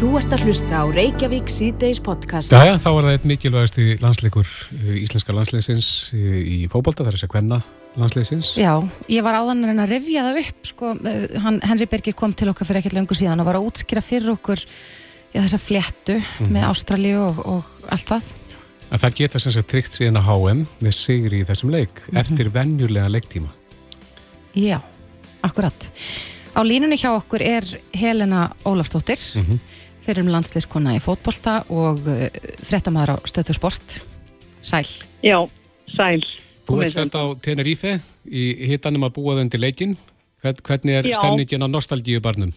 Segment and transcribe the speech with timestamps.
[0.00, 2.54] Þú ert að hlusta á Reykjavík síðdeis podcast.
[2.54, 7.10] Jæja, þá var það eitt mikilvægast í landsleikur eh, íslenska landsleisins eh, í fókbólta, það
[7.10, 7.58] er þess að hvenna
[8.00, 8.52] landsleisins.
[8.56, 8.70] Já,
[9.12, 12.70] ég var áðan að revja það upp, sko, eh, hann, Henry Berger kom til okkar
[12.70, 16.54] fyrir ekkert löngu síðan og var að útskýra fyrir okkur já, þessa fléttu mm -hmm.
[16.56, 18.30] með Ástralju og, og allt það.
[18.88, 22.06] En það geta sem sagt tryggt síðan að HM með sigri í þessum leik mm
[22.08, 22.20] -hmm.
[22.24, 23.52] eftir vennjulega leiktíma.
[24.56, 24.80] Já,
[25.42, 25.92] akkurat.
[26.56, 29.20] Á línunni hjá okkur er Helena Ólafstóttir.
[29.36, 29.69] Mm -hmm
[30.04, 32.26] fyrir um landsleiskona í fótbolta og uh,
[32.66, 34.00] frettamæður á stöðu sport.
[34.60, 34.86] Sæl.
[35.24, 35.38] Já,
[35.96, 36.22] sæl.
[36.68, 39.94] Þú ert þetta á Tenerife í hittanum að búa þenn til leikin.
[40.40, 42.52] Hvernig er stemningin á nostalgíu barnum?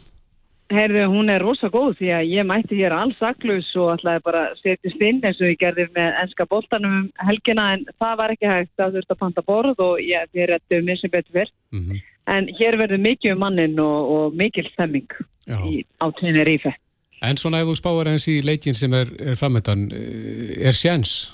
[0.73, 4.43] Herðu, hún er rosa góð því að ég mætti hér alls aklus og ætlaði bara
[4.47, 8.33] að setjast inn eins og ég gerði með ennska boltanum um helgina en það var
[8.33, 11.53] ekki hægt að þurft að panta borð og ég er réttu mér sem betur verð.
[11.75, 12.01] Mm -hmm.
[12.33, 15.11] En hér verður mikið um mannin og, og mikil stemming
[15.67, 16.73] í, á Tenerife.
[17.23, 21.31] En svona ef þú spáir eins í leikin sem er, er framöndan, eh, er sjans?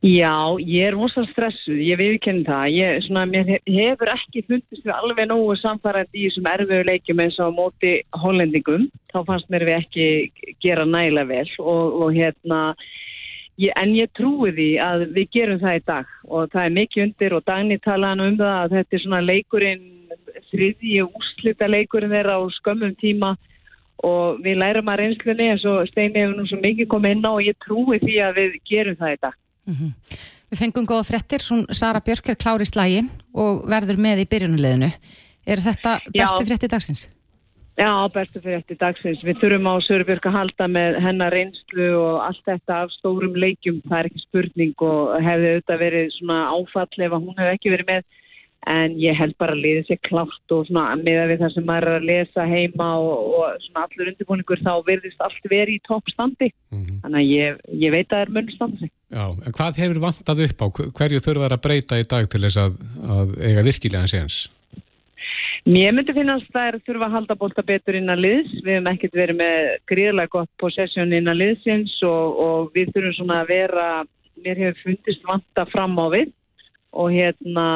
[0.00, 2.66] Já, ég er mjög stressuð, ég viðkenni það.
[2.72, 3.24] Ég, svona,
[3.68, 8.86] hefur ekki fundist við alveg nógu samfærandi í þessum erfiðu leikjum eins og móti hollendingum.
[9.12, 12.62] Þá fannst mér við ekki gera næla vel og, og hérna,
[13.60, 17.04] ég, en ég trúi því að við gerum það í dag og það er mikið
[17.04, 19.86] undir og Dagni talaði um það að þetta er svona leikurinn,
[20.48, 23.36] þriðji úslita leikurinn þeirra á skömmum tíma
[24.06, 27.32] og við lærum að reynslunni eins og Steini hefur nú svo mikið komið inn á
[27.32, 29.32] og ég trúi því að við gerum það þetta.
[29.66, 30.18] Mm -hmm.
[30.50, 33.02] Við fengum góða frettir, Sara Björk er klári í slægi
[33.34, 34.90] og verður með í byrjunuleginu.
[35.46, 37.08] Er þetta bestu fretti dagsins?
[37.78, 39.22] Já, bestu fretti dagsins.
[39.24, 43.38] Við þurfum á Söru Björk að halda með hennar reynslu og allt þetta af stórum
[43.38, 47.72] leikjum, það er ekki spurning og hefði auðvitað verið svona áfall ef hún hefði ekki
[47.76, 48.02] verið með
[48.68, 51.88] en ég held bara að liða sér klátt og svona meða við það sem maður
[51.88, 56.50] er að lesa heima og, og svona allur undirbúningur þá verðist allt verið í toppstandi
[56.50, 57.00] mm -hmm.
[57.02, 60.60] þannig að ég, ég veit að það er munstandi Já, en hvað hefur vantað upp
[60.60, 60.66] á?
[61.00, 62.72] Hverju þurfa að breyta í dag til þess að,
[63.16, 64.36] að eiga virkilega séns?
[65.64, 68.76] Mér myndi finnast að það er að þurfa að halda bólta betur innan liðs, við
[68.76, 69.56] hefum ekkert verið með
[69.90, 73.88] gríðlega gott possession innan liðsins og, og við þurfum svona að vera
[74.40, 76.32] mér hefur fundist vanta fram á við
[76.96, 77.66] og hérna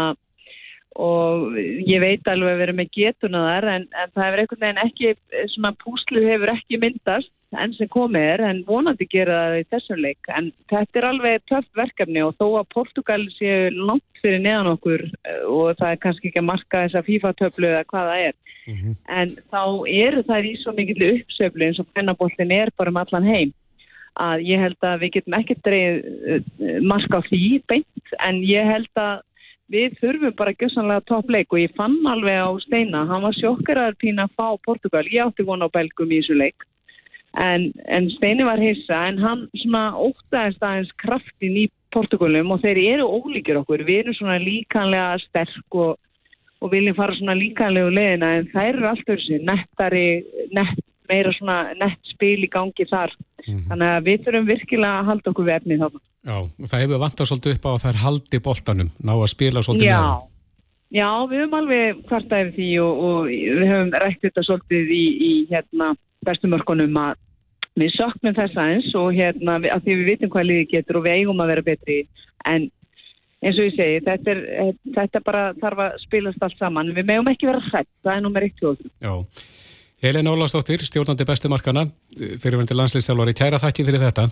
[0.94, 4.84] og ég veit alveg að vera með getuna þar en, en það hefur einhvern veginn
[4.84, 5.14] ekki,
[5.54, 10.00] svona púslið hefur ekki myndast enn sem komið er en vonandi gera það í þessum
[10.02, 14.72] leik en þetta er alveg töft verkefni og þó að Portugal séu langt fyrir neðan
[14.74, 18.34] okkur eh, og það er kannski ekki að marka þessa FIFA-töflu eða hvað það er
[18.38, 18.96] mm -hmm.
[19.18, 19.62] en þá
[20.06, 23.54] eru það í svo mikill uppsöflu eins og pennabollin er bara um allan heim
[24.14, 25.96] að ég held að við getum ekki dreið
[26.30, 29.22] eh, marka á því beint en ég held að
[29.72, 34.28] við þurfum bara gössanlega toppleik og ég fann alveg á Steina, hann var sjokkaraður pína
[34.28, 36.66] að fá Portugal, ég átti vona á Belgum í þessu leik.
[37.34, 42.78] En, en Steini var hissa en hann svona ótaðist aðeins kraftin í Portugalum og þeir
[42.94, 45.96] eru ólíkir okkur, við erum svona líkanlega sterk og,
[46.62, 50.06] og viljum fara svona líkanlegu leðina en það eru alltaf þessi nettari,
[50.54, 53.12] nett, meira svona nett spil í gangi þar
[53.46, 53.68] Mm -hmm.
[53.68, 56.00] Þannig að við þurfum virkilega að halda okkur við efnið þarna.
[56.24, 56.36] Já,
[56.70, 59.90] það hefur vantað svolítið upp á að það er haldi boltanum, ná að spila svolítið
[59.90, 59.98] Já.
[60.00, 60.22] með það.
[60.94, 65.04] Já, við höfum alveg hvarta yfir því og, og við höfum rætt þetta svolítið í,
[65.28, 65.86] í hérna,
[66.24, 67.12] bestumörkunum að
[67.74, 71.16] við söknum þess aðeins og hérna, að því við vitum hvað liði getur og við
[71.18, 71.98] eigum að vera betri
[72.46, 72.70] en
[73.44, 76.94] eins og ég segi, þetta, er, þetta bara þarf að spilast allt saman.
[76.96, 78.80] Við meðum ekki vera hrætt, það er nummer eitt tjóð.
[79.04, 79.12] Já.
[80.04, 84.26] Helena Ólastóttir, stjórnandi bestumarkana, fyrirvendir landslýstjálfari, kæra þakki fyrir þetta.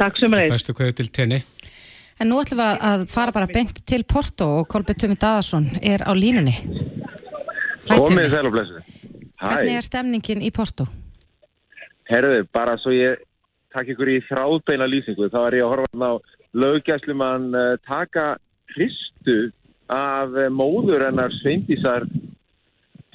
[0.00, 0.54] Takk sem leið.
[0.54, 1.40] Bestu kveðu til tenni.
[2.16, 6.00] En nú ætlum við að fara bara beint til Porto og Kolbjörn Tumi Dadarsson er
[6.00, 6.54] á línunni.
[7.90, 8.80] Komið þegar og blessu.
[9.42, 10.88] Hvernig er stemningin í Porto?
[12.08, 13.20] Herðu, bara svo ég
[13.76, 16.12] takk ykkur í þráðbeina lýsingu, þá er ég að horfa á
[16.56, 18.26] löggæslum að uh, taka
[18.72, 19.38] hristu
[19.92, 22.08] af uh, móður ennar Sveindísar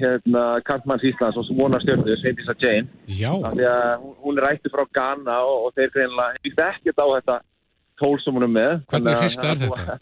[0.01, 2.89] hérna, kantmanns Íslands og svona stjórnir, Sveindísa Jane.
[3.07, 7.37] Þannig að hún er ætti frá Ghana og, og þeir greinlega hefist ekkert á þetta
[8.01, 8.73] tól sem hún er með.
[8.91, 9.97] Hvernig hrista er þetta?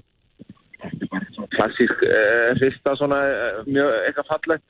[0.83, 4.67] Þetta er bara svona klassísk uh, hrista svona uh, mjög eitthvað fallegt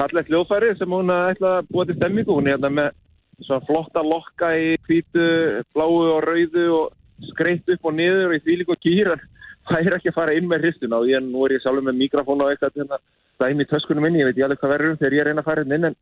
[0.00, 2.94] fallegt ljófæri sem hún ætla að búa til stemmingu hún er hérna með
[3.42, 5.26] svona flotta lokka í hvítu,
[5.74, 9.12] bláu og rauðu og skreitt upp og niður og í því líka kýr.
[9.68, 12.00] Það er ekki að fara inn með hristuna og ég, nú er ég sjálfur með
[12.00, 12.98] mikrofón og eitthvað hérna
[13.42, 15.64] dæmi í töskunum minni, ég veit ég alveg hvað verður þegar ég reyna að fara
[15.64, 15.98] hérna inn en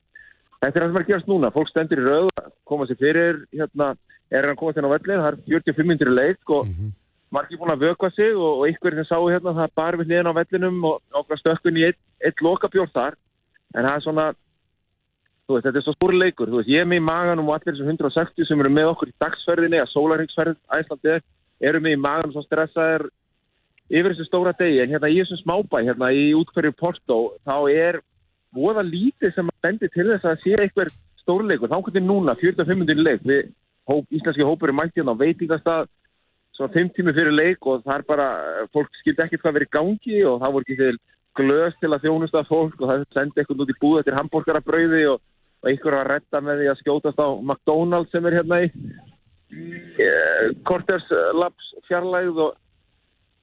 [0.61, 2.31] þetta er það sem er að gerast núna, fólk stendur í rauð
[2.69, 3.95] koma sér fyrir, hérna
[4.31, 6.93] er hann komast inn á vellin, það er 45 minnir leik og mm -hmm.
[7.31, 10.31] margir búin að vöka sig og, og ykkur sem sáu hérna, það bar við hliðin
[10.31, 13.15] á vellinum og okkar stökkun í eitt, eitt lokabjórn þar.
[13.75, 14.27] En það er svona
[15.55, 17.75] veist, þetta er svo stór leikur, þú veist, ég er með í maganum og allir
[17.75, 21.17] þessum 160 sem eru með okkur í dagsferðinni að sólarhengsferð Æslandi
[21.61, 23.09] eru með í maganum svo stressaður
[23.91, 28.01] yfir þessu stóra degi, en hérna í þessum smábæ hérna í útkverju Porto þá er
[28.55, 30.93] voða lítið sem að bendi til þess að sé eitthvað
[31.23, 32.95] stórleikur, þá hvernig núna 45.
[32.99, 33.51] leik, við
[33.91, 35.91] hóp, íslenski hópur er mættið hérna á veitingastað
[36.57, 38.29] svona 5 tími fyrir leik og það er bara
[38.75, 40.97] fólk skildi ekkert hvað verið gangi og það voru ekki til
[41.39, 45.21] glöðs til að þjónusta fólk og það sendi eitthvað út í búð eftir hambúrgarabrauði og,
[45.63, 48.69] og einhver var að retta með því að skjótast á McDonalds sem er hérna í
[50.69, 52.59] Korters Labs fjarlægð og,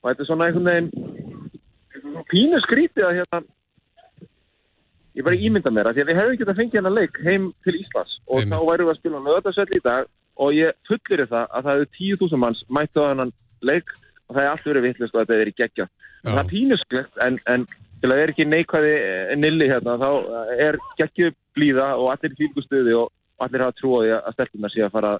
[0.07, 3.41] og þetta er svona einhvern veginn pínu skrítið að hérna
[5.17, 7.47] ég bara ímynda mér að því að við hefum ekki að fengja hérna leik heim
[7.65, 8.19] til Íslands.
[8.27, 8.53] Og Einmitt.
[8.53, 11.89] þá værum við að spila nöðarsveld í dag og ég fullir það að það eru
[11.97, 13.33] 10.000 manns mættu á hennan
[13.65, 13.91] leik
[14.27, 15.87] og það er allt verið vittlust og þetta er í gegja
[16.27, 20.09] það er pínusklegt en, en til að það er ekki neikvæði eh, nilli hérna þá
[20.67, 23.09] er geggju blíða og allir fylgustuði og
[23.41, 25.13] allir hafa trúið að stelpunar sé að fara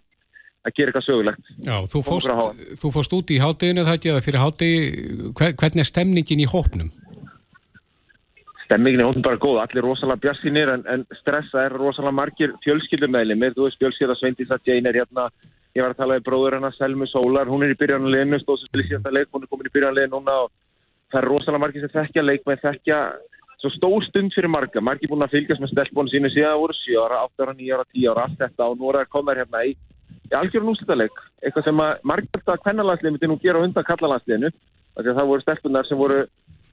[0.65, 1.51] að gera eitthvað sögulegt.
[1.63, 2.31] Já, þú fóst,
[2.81, 4.79] þú fóst út í hátteginu það ekki eða fyrir háttegi
[5.37, 6.89] hvernig er stemningin í hópnum?
[8.67, 13.37] Stemmingin er hóttum bara góð, allir rosalega bjassinir en, en stressa er rosalega margir fjölskyldumæli
[13.55, 15.29] þú veist fjölskylda Sveindis að Jane er hérna.
[15.77, 17.47] Ég var að tala um bróður hennar Selmu Sólar.
[17.47, 19.29] Hún er í byrjanleginu, stóð sem spilur síðan leik.
[19.31, 20.51] Hún er komin í byrjanleginu núna og
[21.13, 22.99] það er rosalega margir sem þekkja leik með þekkja
[23.61, 26.75] svo stór stund fyrir marga, margir búin að fylgjast með stelpónu sínu síðan það voru
[26.77, 28.67] 7 ára, 8 ára, 9 ára, 10 ára, allt þetta.
[28.67, 29.96] Og nú er það að koma hérna í, í
[30.35, 34.51] algjörun úslutaleg eitthvað sem að margir þetta kvennalansliðinu myndi nú gera undan kallalandsliðinu
[34.97, 36.25] það voru stelpunar sem voru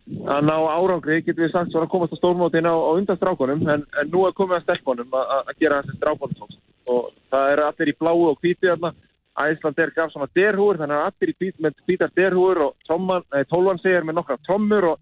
[0.04, 3.64] að ná árangri, getur við sagt, svona að komast á stórmótin á, á undan strákonum
[3.72, 6.54] en, en nú er komið að stelpunum að gera þessi strákonum
[6.92, 8.92] og það er allir í bláu og hvíti þarna.
[9.34, 13.80] Æsland er gaf svona derhúur, þannig að allir í hvít með hvítar derhúur og tólvan
[13.82, 15.00] segir með nokkra trommur og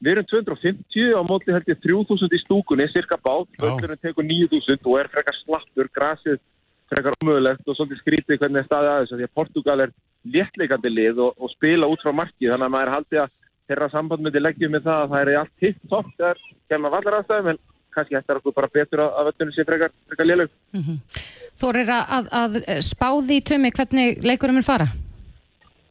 [0.00, 4.88] við erum 250 á mótli held ég 3000 í stúkunni, cirka bát, völdurinn tekur 9000
[4.88, 6.38] og er frekar slappur, grasið
[6.88, 9.94] frekar umöðulegt og svolítið skrítið hvernig það staði aðeins, því að Portugal er
[10.34, 13.34] léttleikandi lið og, og spila út frá markið, þannig að maður haldi að
[13.68, 17.18] þeirra samband myndi leggjum með það að það er allt hitt topp þegar kemur vallar
[17.18, 17.60] aðstæðum en
[17.94, 20.54] kannski þetta er okkur bara betur að, að völdunum sé frekar, frekar lélög.
[20.76, 21.26] Mm -hmm.
[21.58, 22.56] Þórir að, að
[22.86, 24.88] spáði í tömi hvernig leikurum er fara?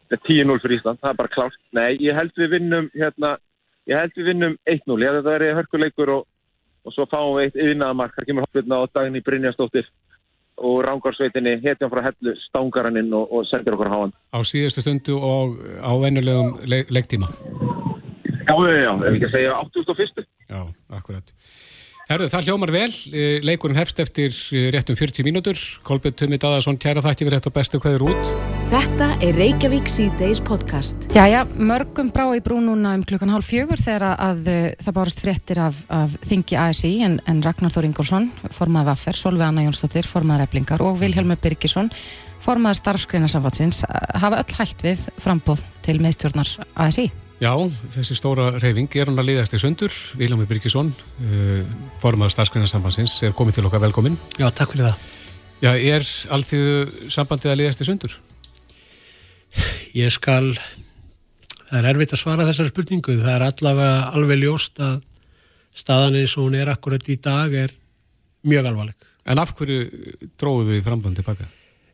[0.08, 1.62] Þetta er 10-0 fyrir Ísland, það er bara klárt.
[1.76, 3.36] Nei, ég held við vinnum hérna,
[3.92, 6.28] ég held við vinnum 1-0, ég held að það verði hörkuleikur og,
[6.88, 9.90] og svo fáum við eitt yfirnaðamark, það kemur hoppirna á daginn í Brynjastóttir
[10.58, 14.14] og Rángarsveitinni hetjum frá hellu stángaraninn og, og sendir okkur háan.
[14.34, 17.30] Á síðustu stundu og á vennulegum le leiktíma?
[18.48, 20.28] Já, já, já, ef ekki að segja 8.1.
[20.48, 20.62] Já,
[20.96, 21.34] akkurat.
[22.08, 22.92] Herðu, það hljómar vel.
[23.12, 25.60] Eh, leikurinn hefst eftir eh, réttum 40 mínútur.
[25.84, 28.57] Kolbjörn Tummi Dadarsson, kæra þætti við rétt og bestu hverður út.
[28.68, 31.06] Þetta er Reykjavík C-Days podcast.
[31.16, 34.96] Jæja, mörgum brá í brú núna um klukkan hálf fjögur þegar að, að eh, það
[34.98, 38.28] bárast fréttir af, af þingi ASI en, en Ragnar Þór Ingólfsson,
[38.58, 41.88] formaði Vaffer, Solveig Anna Jónsdóttir, formaði Replingar og Vilhelmur Birgisson,
[42.44, 43.86] formaði starfskreinasamfatsins,
[44.20, 47.08] hafa öll hægt við frambóð til meðstjórnar ASI.
[47.40, 47.54] Já,
[47.94, 49.94] þessi stóra reyfing er hann að liðast í sundur.
[50.18, 50.90] Viljámi Birkisson,
[51.22, 54.18] uh, formadur starfsgreinarsambansins, er komið til okkar velkomin.
[54.42, 55.12] Já, takk fyrir það.
[55.62, 58.18] Já, er allþjóðu sambandið að liðast í sundur?
[59.98, 60.54] Ég skal,
[61.68, 63.18] það er erfitt að svara þessar spurningu.
[63.22, 65.02] Það er allavega alveg ljóst að
[65.78, 67.76] staðan eins og hún er akkurat í dag er
[68.48, 69.08] mjög alvarleg.
[69.28, 69.86] En af hverju
[70.40, 71.48] dróðu þið framband tilbaka?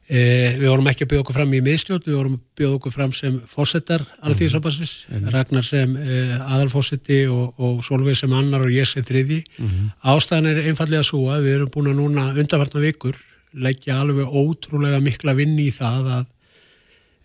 [0.03, 2.93] Eh, við vorum ekki að byggja okkur fram í miðstjórn, við vorum að byggja okkur
[2.93, 5.31] fram sem fórsetar alþýðisambansins, mm -hmm.
[5.31, 9.43] Ragnar sem eh, aðalfórseti og, og Solveig sem annar og ég sem þriði.
[9.57, 9.93] Mm -hmm.
[10.03, 13.15] Ástæðan er einfallega svo að við erum búin að núna undanfartna vikur
[13.53, 16.25] leggja alveg ótrúlega mikla vinni í það að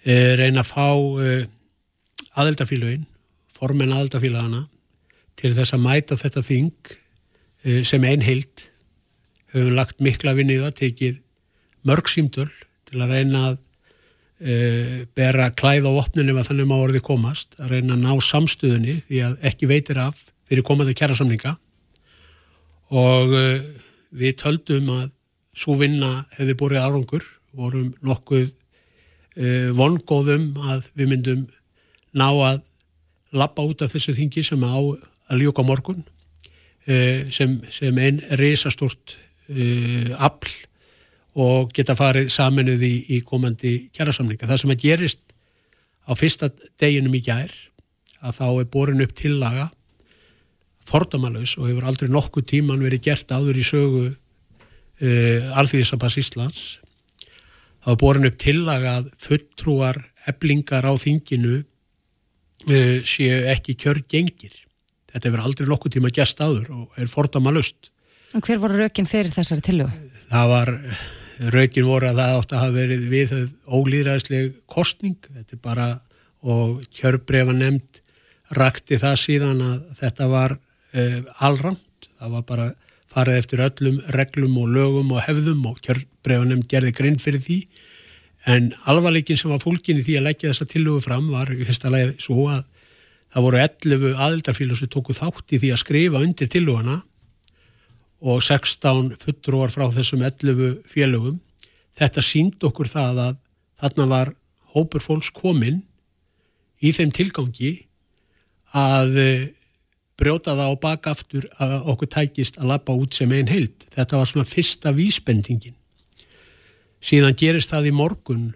[0.08, 0.88] reyna að fá
[1.20, 1.44] eh,
[2.38, 3.04] aðeldafílaugin,
[3.52, 4.64] formen aðeldafílaugana
[5.38, 8.68] til þess að mæta þetta þing eh, sem einhild
[9.52, 11.18] höfum lagt mikla vinni í það, tekið
[11.88, 12.48] mörg símtöl
[12.88, 13.64] til að reyna að
[15.18, 19.22] bera klæð á opnunum að þannig má orði komast, að reyna að ná samstöðunni því
[19.26, 21.56] að ekki veitir af fyrir komandi kjærasamninga
[22.94, 23.34] og
[24.14, 25.08] við töldum að
[25.58, 28.52] svo vinna hefði búið árangur, vorum nokkuð
[29.38, 31.47] e, vongóðum að við myndum
[32.18, 32.62] ná að
[33.38, 36.02] lappa út af þessu þingi sem á að ljóka morgun
[36.88, 39.16] e, sem, sem einn reysastort
[39.49, 40.52] e, afl
[41.38, 44.49] og geta farið saminuð í, í komandi kjærasamlinga.
[44.49, 45.21] Það sem að gerist
[46.09, 46.49] á fyrsta
[46.80, 47.52] deginum í gær
[48.25, 49.68] að þá er borin upp tillaga
[50.88, 56.62] fordamalauðs og hefur aldrei nokkuð tíman verið gert áður í sögu uh, Alþýðisabass Íslands
[57.85, 64.56] þá er borin upp tillaga að fulltrúar eblingar á þinginu uh, séu ekki kjörgengir.
[65.08, 67.92] Þetta hefur aldrei nokkuð tíma gæst áður og er fordamalauðst
[68.37, 70.08] Og hver voru rökin fyrir þessari tillögu?
[70.28, 70.70] Það var,
[71.54, 73.30] rökin voru að það átt að hafa verið við
[73.64, 75.87] ólýðræðsleg kostning, þetta er bara,
[76.44, 78.02] og kjörbrefa nefnd
[78.58, 81.18] rakti það síðan að þetta var uh,
[81.49, 82.68] allramt, það var bara
[83.12, 87.58] farið eftir öllum reglum og lögum og hefðum og kjörbrefa nefnd gerði grinn fyrir því,
[88.48, 91.90] en alvarleikin sem var fólkin í því að leggja þessa tillögu fram var í fyrsta
[91.92, 92.62] lagi svo að
[93.34, 97.00] það voru 11 aðildarfílu sem tóku þátt í því að skrifa undir tillöguna
[98.18, 101.36] og 16 fulltrúar frá þessum 11 félögum.
[101.98, 103.36] Þetta sínd okkur það að
[103.82, 104.32] þarna var
[104.74, 105.82] hópur fólks kominn
[106.82, 107.72] í þeim tilgangi
[108.76, 109.46] að eh,
[110.18, 113.87] brjóta það á bakaftur að okkur tækist að lappa út sem einn heild.
[113.94, 115.76] Þetta var svona fyrsta vísbendingin.
[116.98, 118.48] Síðan gerist það í morgun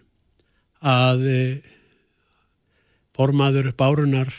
[0.83, 1.71] að eh,
[3.15, 4.33] formaður bárunar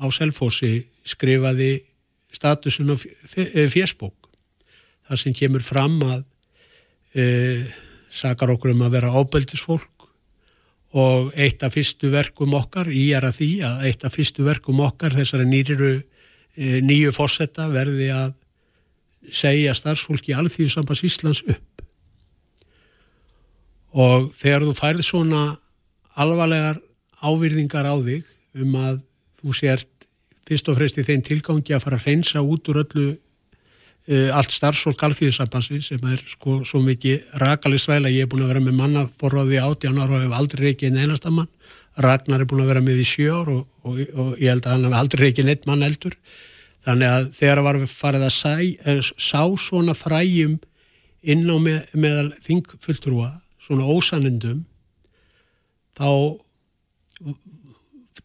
[0.00, 1.82] á Selfossi skrifaði
[2.32, 4.30] statusun á fjersbók
[5.08, 6.22] þar sem kemur fram að
[7.18, 7.24] e,
[8.14, 10.06] sakar okkur um að vera ábeldisfólk
[11.00, 14.80] og eitt af fyrstu verkum okkar, ég er að því að eitt af fyrstu verkum
[14.82, 16.04] okkar þessari nýriru e,
[16.56, 18.32] nýju fórsetta verði að
[19.30, 21.84] segja starfsfólki alþjóðsambas Íslands upp.
[23.90, 25.44] Og þegar þú færði svona
[26.18, 26.78] alvarlegar
[27.20, 28.28] ávirðingar á þig
[28.60, 29.00] um að
[29.40, 29.90] þú sért
[30.48, 34.54] fyrst og fremst í þeim tilgangi að fara að reynsa út úr öllu uh, allt
[34.54, 38.78] starfsfólk alþjóðsambandsi sem er sko svo mikið rakalig svæla, ég er búin að vera með
[38.80, 41.50] manna forráði átján ára og hef aldrei reykið einn einastamann,
[41.98, 44.76] Ragnar er búin að vera með í sjö ár og, og, og ég held að
[44.76, 46.16] hann hef aldrei reykið neitt mann eldur
[46.86, 48.54] þannig að þegar var farið að sæ,
[48.88, 50.58] er, sá svona fræjum
[51.20, 54.62] inn á með, meðal þingfulltrúa, svona ósanendum
[55.98, 56.08] þá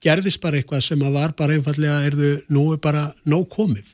[0.06, 3.88] gerðist bara eitthvað sem að var bara einfallega erðu nú er bara nóg komið.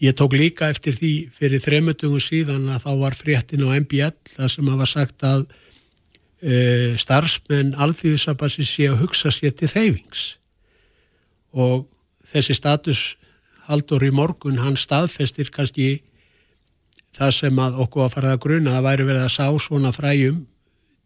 [0.00, 4.52] Ég tók líka eftir því fyrir þremutungum síðan að þá var fréttin á MBL þar
[4.54, 5.42] sem að var sagt að
[6.40, 10.26] e, starfsmenn alþjóðsabassi sé að hugsa sér til reyfings
[11.50, 11.88] og
[12.30, 13.02] þessi status
[13.70, 16.00] haldur í morgun hann staðfestir kannski
[17.16, 20.40] það sem að okkur að fara að gruna að væri verið að sá svona fræjum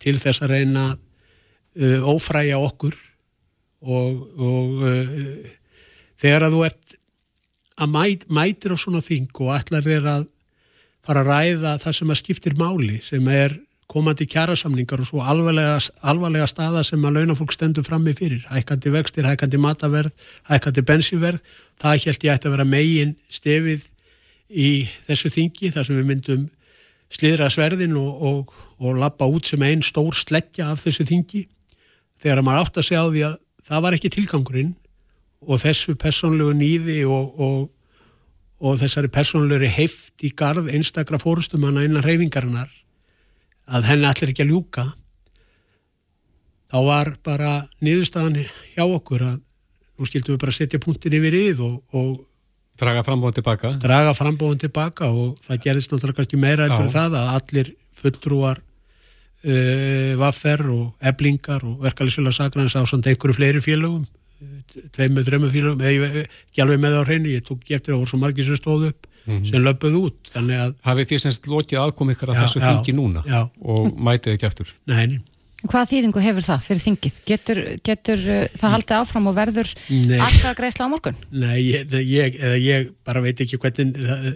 [0.02, 2.94] til þess að reyna uh, ófræja okkur.
[3.84, 5.48] Og, og uh,
[6.20, 6.96] þegar að þú ert
[7.74, 10.26] að mæt, mætir á svona þing og ætlar þér að
[11.04, 13.58] fara að ræða það sem að skiptir máli sem er
[13.90, 18.44] komandi kjærasamningar og svo alvarlega, alvarlega staða sem að launafólk stendur fram með fyrir.
[18.48, 20.14] Hækkandi vextir, hækkandi mataverð
[20.48, 21.40] hækkandi bensinverð,
[21.80, 23.88] það held ég ætti að vera megin stefið
[24.50, 24.70] í
[25.08, 26.46] þessu þingi þar sem við myndum
[27.14, 31.44] sliðra sverðin og, og, og lappa út sem einn stór sleggja af þessu þingi.
[32.22, 33.36] Þegar maður átt að segja á því að
[33.68, 34.74] það var ekki tilgangurinn
[35.44, 37.68] og þessu personlegu nýði og, og,
[38.64, 42.72] og þessari personlegu heift í garð einstakra fórustumanna innan reyfingarinnar
[43.64, 44.84] að henni allir ekki að ljúka
[46.72, 47.54] þá var bara
[47.84, 48.42] niðurstaðan
[48.74, 49.40] hjá okkur að
[49.94, 52.12] nú skildum við bara setja punktin yfir yð og, og
[52.80, 53.72] draga frambóðan tilbaka?
[53.82, 60.12] draga frambóðan tilbaka og það gerðist náttúrulega kannski meira eftir það að allir fulltrúar uh,
[60.20, 64.04] vaffer og eblingar og verkefælisvöla sakrans á samt einhverju fleiri félögum
[64.94, 68.20] tveim með þrejum fílum ekki alveg með á hreinu, ég tók eftir að voru svo
[68.20, 69.50] margir sem stóðu upp, mm -hmm.
[69.50, 72.66] sem löpuð út þannig að Hafið því semst lokið aðkom ykkur að já, þessu já,
[72.68, 73.40] þingi núna já.
[73.60, 75.20] og mætið ekki eftir Nei
[75.64, 77.20] Hvað þýðingu hefur það fyrir þingið?
[77.24, 79.70] Getur, getur uh, það haldið áfram og verður
[80.20, 81.16] alltaf greiðsla á morgun?
[81.32, 84.26] Nei, ég, ég, ég bara veit ekki hvernig það,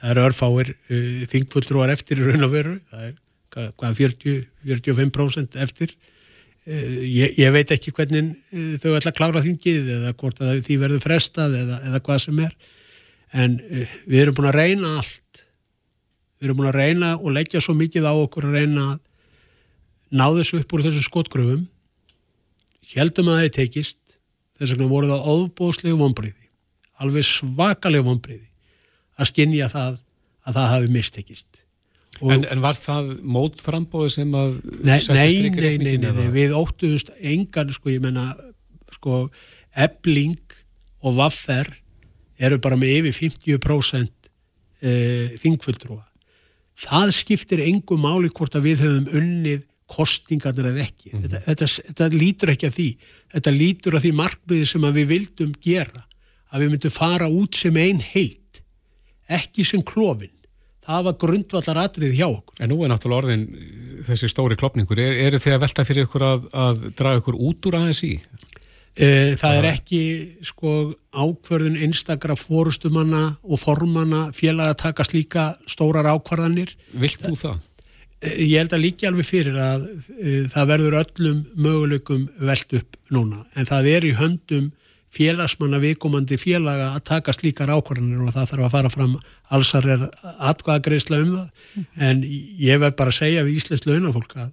[0.00, 5.92] það eru örfáir uh, þingfulltrúar eftir raun og veru, það er hvað 40-45% eftir
[6.68, 10.58] Eh, ég, ég veit ekki hvernig eh, þau ætla að klára þingið eða hvort að
[10.66, 12.50] því verður frestað eða, eða hvað sem er
[13.32, 15.44] en eh, við erum búin að reyna allt.
[16.38, 18.98] Við erum búin að reyna og leggja svo mikið á okkur að reyna að
[20.18, 21.64] ná þessu upp úr þessu skotgröfum.
[22.94, 23.98] Heldum að það er tekist.
[24.58, 26.48] Þess vegna voru það óbóðslegu vonbriði
[27.02, 28.46] alveg svakalega vonbriði
[29.18, 29.98] að skinja það
[30.48, 31.64] að það hafi mistekist.
[32.18, 37.70] En, en var það mótframbóði sem að nei, nei, nei, nei, nei, við óttuðust engan,
[37.74, 38.32] sko, ég menna
[38.96, 39.26] sko,
[39.78, 40.56] ebling
[41.06, 41.70] og vaffer
[42.38, 43.16] eru bara með yfir
[43.58, 44.30] 50%
[44.80, 44.92] e,
[45.42, 46.04] þingfulltrúa
[46.78, 51.22] það skiptir engum máli hvort að við höfum unnið kostingarnir eða ekki mm.
[51.24, 52.88] þetta, þetta, þetta lítur ekki að því
[53.34, 56.04] þetta lítur að því markmiði sem við vildum gera
[56.48, 58.62] að við myndum fara út sem einn heilt
[59.28, 60.32] ekki sem klófin
[60.88, 62.60] það var grundvallar atrið hjá okkur.
[62.64, 63.42] En nú er náttúrulega orðin
[64.06, 65.00] þessi stóri klopningur.
[65.02, 68.14] Er, er þið að velta fyrir ykkur að, að draga ykkur út úr aðeins í?
[68.98, 70.02] E, það er ekki
[70.46, 70.74] sko
[71.14, 76.72] ákverðun einstakra fórustumanna og formanna félag að taka slíka stórar ákvarðanir.
[76.98, 77.60] Vilt þú það?
[78.18, 82.98] E, ég held að líka alveg fyrir að e, það verður öllum möguleikum veld upp
[83.14, 84.72] núna en það er í höndum
[85.14, 89.14] félagsmanna viðkomandi félaga að taka slíkar ákvarðanir og það þarf að fara fram
[89.56, 90.02] allsar er
[90.50, 91.86] atkvæðagreisla um það mm.
[92.08, 92.24] en
[92.66, 94.50] ég verð bara að segja við Íslands launafólk að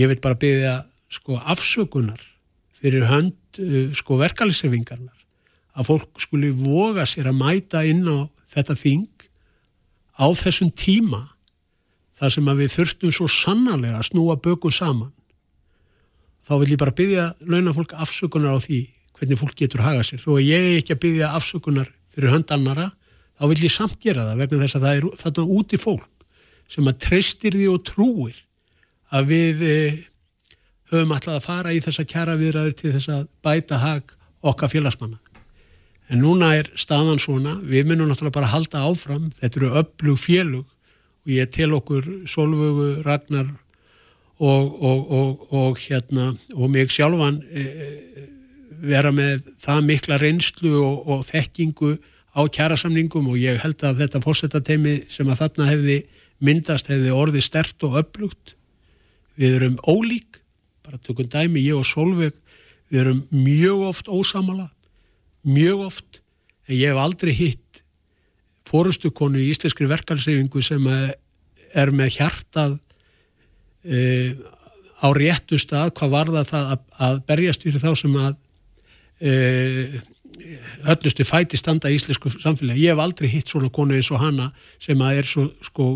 [0.00, 0.78] ég veit bara byggja
[1.12, 2.22] sko afsökunar
[2.80, 3.36] fyrir hönd
[3.96, 5.16] sko verkalisrefingarnar
[5.76, 9.26] að fólk skuli voga sér að mæta inn á þetta þing
[10.16, 11.22] á þessum tíma
[12.16, 15.12] þar sem að við þurftum svo sannarlega að snúa böku saman.
[16.48, 18.86] Þá vil ég bara byggja launafólk afsökunar á því
[19.16, 20.22] hvernig fólk getur hagað sér.
[20.22, 22.88] Þó að ég er ekki að byggja afsökunar fyrir hönd annara
[23.36, 26.26] þá vil ég samt gera það vegna þess að það er þarna úti fólk
[26.72, 28.38] sem að treystir því og trúir
[29.14, 29.98] að við eh,
[30.92, 34.14] höfum alltaf að fara í þessa kjara viðræður til þess að bæta hag
[34.46, 35.18] okkar félagsmanna.
[36.12, 40.20] En núna er staðan svona, við minnum náttúrulega bara að halda áfram, þetta eru öflug
[40.22, 40.66] félug
[41.26, 43.48] og ég tel okkur Solvögu, Ragnar
[44.38, 46.30] og, og, og, og hérna
[46.70, 47.64] mig sjálfan e,
[48.86, 51.96] vera með það mikla reynslu og þekkingu
[52.36, 55.98] á kjærasamningum og ég held að þetta fórsetatemi sem að þarna hefði
[56.44, 58.54] myndast hefði orðið stert og öflugt.
[59.40, 60.42] Við erum ólík
[60.86, 62.34] bara tökum dæmi, ég og Solveig
[62.90, 64.68] við erum mjög oft ósamala
[65.46, 66.20] mjög oft
[66.66, 67.82] en ég hef aldrei hitt
[68.66, 72.78] fórustukonu í Íslenskri verkalseyfingu sem er með hjartað
[73.86, 74.34] e,
[74.98, 78.32] á réttu stað hvað var það að, að berjast fyrir þá sem að
[79.20, 79.32] e,
[80.86, 82.84] höllustu fæti standa í íslensku samfélagi.
[82.86, 84.50] Ég hef aldrei hitt svona konu eins og hana
[84.82, 85.86] sem að er svo sko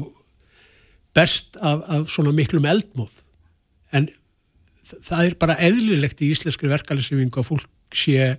[1.17, 3.21] best af, af svona miklum eldmóð
[3.97, 4.07] en
[5.07, 8.37] það er bara eðlilegt í íslenskri verkefælisviðingu að fólk sé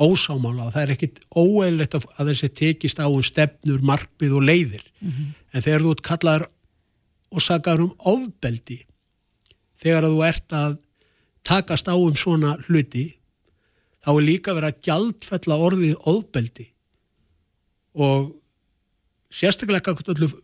[0.00, 4.84] ósámála og það er ekkit óeðlilegt að þessi tekist á um stefnur, markmið og leiðir.
[5.00, 5.26] Mm -hmm.
[5.52, 6.46] en þegar þú ert kallaður
[7.30, 8.80] og saggar um ofbeldi
[9.80, 10.78] þegar þú ert að
[11.44, 13.16] takast á um svona hluti
[14.04, 16.66] þá er líka verið að gjaldfella orðið ofbeldi.
[17.94, 18.36] Og
[19.30, 19.94] sérstaklega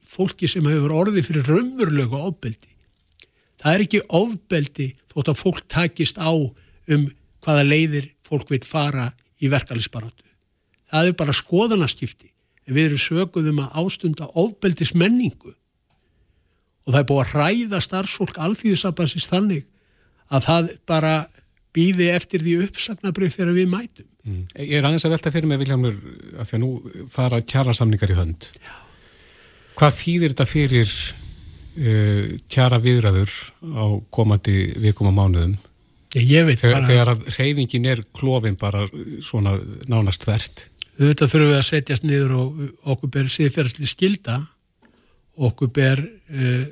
[0.03, 2.76] fólki sem hefur orðið fyrir raunverulegu ofbeldi
[3.67, 7.07] það er ekki ofbeldi þótt að fólk takist á um
[7.43, 9.11] hvaða leiðir fólk vil fara
[9.43, 10.25] í verkefælisbarátu.
[10.87, 12.31] Það er bara skoðanaskipti
[12.67, 15.55] en við erum söguð um að ástunda ofbeldis menningu
[16.87, 19.67] og það er búið að hræða starfsfólk alþýðisabansins þannig
[20.31, 21.15] að það bara
[21.77, 24.09] býði eftir því uppsagnabrið þegar við mætum.
[24.27, 24.43] Mm.
[24.63, 25.99] Ég er aðeins að velta fyrir mig Viljámur
[26.39, 26.71] að því að nú
[27.13, 28.49] fara kjara samningar í hönd.
[28.63, 28.75] Já.
[29.77, 30.93] Hvað þýðir þetta fyrir
[31.77, 33.33] uh, tjara viðræður
[33.77, 33.85] á
[34.15, 35.57] komandi vikum og mánuðum.
[36.17, 38.87] Þegar, bara, þegar að reyðingin er klófin bara
[39.25, 39.59] svona
[39.91, 40.69] nánast þvert.
[40.97, 42.61] Þetta þurfum við að setjast niður og
[42.95, 44.39] okkur ber síðferðsli skilda
[45.37, 46.65] okkur ber uh,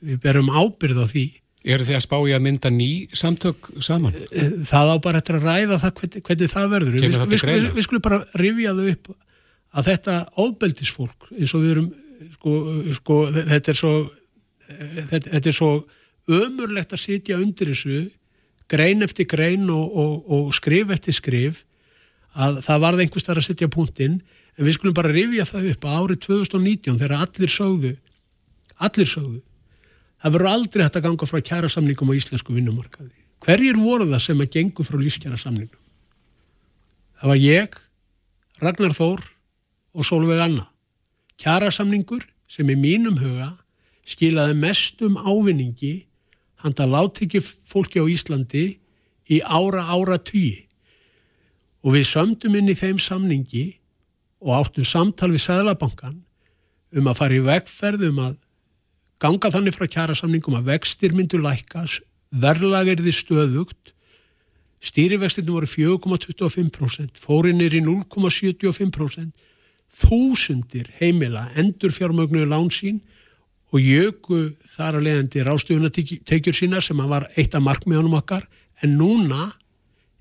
[0.00, 1.26] við berum ábyrð á því.
[1.70, 4.14] Eru þið að spá í að mynda ný samtök saman?
[4.32, 6.94] Eh, það á bara eftir að ræða það hvernig, hvernig það verður.
[6.94, 9.10] Við, við, við, við skulum bara rifja þau upp
[9.70, 11.90] að þetta ábeldisfólk eins og við erum
[12.32, 12.54] sko,
[12.96, 13.92] sko, þetta er svo
[15.10, 15.70] þetta, þetta er svo
[16.30, 18.02] ömurlegt að sitja undir þessu
[18.70, 21.64] grein eftir grein og, og, og skrif eftir skrif
[22.38, 24.20] að það varði einhvers þar að setja punktinn.
[24.58, 27.92] En við skulum bara rifja það upp að árið 2019 þegar allir sögðu
[28.80, 29.40] allir sögðu
[30.20, 33.14] það verður aldrei hægt að ganga frá kjæra samningum á íslensku vinnumarkaði.
[33.40, 35.80] Hverjir voru það sem að gengu frá lífskjæra samningum
[37.20, 37.78] það var ég
[38.60, 39.24] Ragnar Þór
[39.96, 40.66] og Solveig Anna.
[41.40, 43.52] Kjæra samningur sem í mínum huga
[44.10, 45.94] skilaði mestum ávinningi
[46.64, 48.64] handa láttekju fólki á Íslandi
[49.30, 50.66] í ára ára tugi
[51.80, 53.66] og við sömdum inn í þeim samningi
[54.40, 56.18] og áttum samtal við Sæðlabankan
[56.96, 58.38] um að fara í vegferð um að
[59.20, 62.00] ganga þannig frá kjara samningum að vextir myndu lækas,
[62.32, 63.92] verðlagirði stöðugt,
[64.80, 69.32] stýrivextinu voru 4,25%, fórinir í 0,75%,
[69.90, 73.02] þúsundir heimila endur fjármögnu lánsín
[73.70, 74.42] og jöku
[74.74, 78.46] þar að leiðandi rástuðunatekjur sína sem var eitt af markmiðunum okkar
[78.82, 79.48] en núna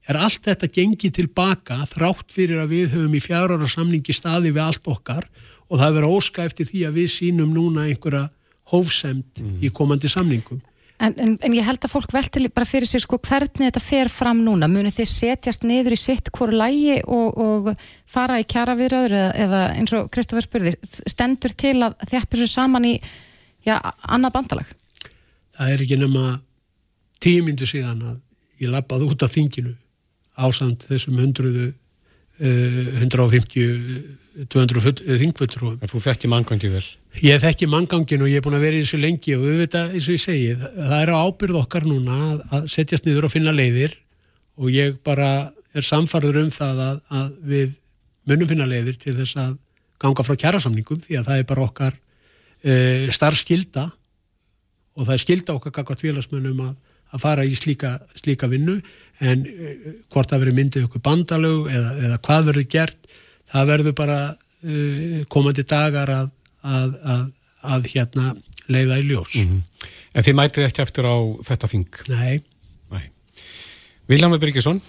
[0.09, 4.65] er allt þetta gengið tilbaka þrátt fyrir að við höfum í fjárara samningi staði við
[4.65, 5.27] allt okkar
[5.69, 8.27] og það verður óska eftir því að við sínum núna einhverja
[8.69, 9.61] hófsemt mm.
[9.65, 10.61] í komandi samningum.
[10.99, 14.09] En, en, en ég held að fólk velti bara fyrir sig sko hvernig þetta fer
[14.11, 17.69] fram núna, munir þið setjast niður í sitt hverju lægi og, og
[18.09, 22.49] fara í kjara viðröður eða, eða eins og Kristófur spurði, stendur til að þjappi svo
[22.51, 22.97] saman í
[23.69, 23.77] já,
[24.09, 24.71] annað bandalag?
[25.59, 26.25] Það er ekki nema
[27.23, 28.17] tímyndu síðan að
[28.63, 29.75] ég lappaði út af þinginu
[30.39, 36.85] ásand þessum hundruðu uh, 150 200 þingvöldur Þú þekki manngangi vel
[37.25, 40.05] Ég þekki manngangin og ég er búin að vera í þessu lengi og auðvitað, eins
[40.07, 43.53] og ég segi, það er á ábyrð okkar núna að, að setjast niður og finna
[43.55, 43.95] leiðir
[44.59, 47.73] og ég bara er samfarður um það að, að við
[48.29, 49.57] munum finna leiðir til þess að
[49.99, 51.97] ganga frá kjærasamningum því að það er bara okkar
[52.63, 53.85] e, starfskilda
[54.99, 56.75] og það er skilda okkar kakvart félagsmönnum að,
[57.13, 58.79] að fara í slíka, slíka vinnu
[59.19, 59.77] en e,
[60.11, 63.15] hvort það verður myndið okkur bandalög eða, eða hvað verður gert,
[63.49, 64.19] það verður bara
[64.63, 67.25] e, komandi dagar að að, að,
[67.75, 68.29] að hérna
[68.69, 69.33] leiða í ljós.
[69.35, 69.89] Mm -hmm.
[70.13, 71.99] En þið mætið ekki eftir á þetta þing?
[72.09, 72.41] Nei.
[72.91, 73.05] Nei.
[74.09, 74.81] Viljámi Byrkesson,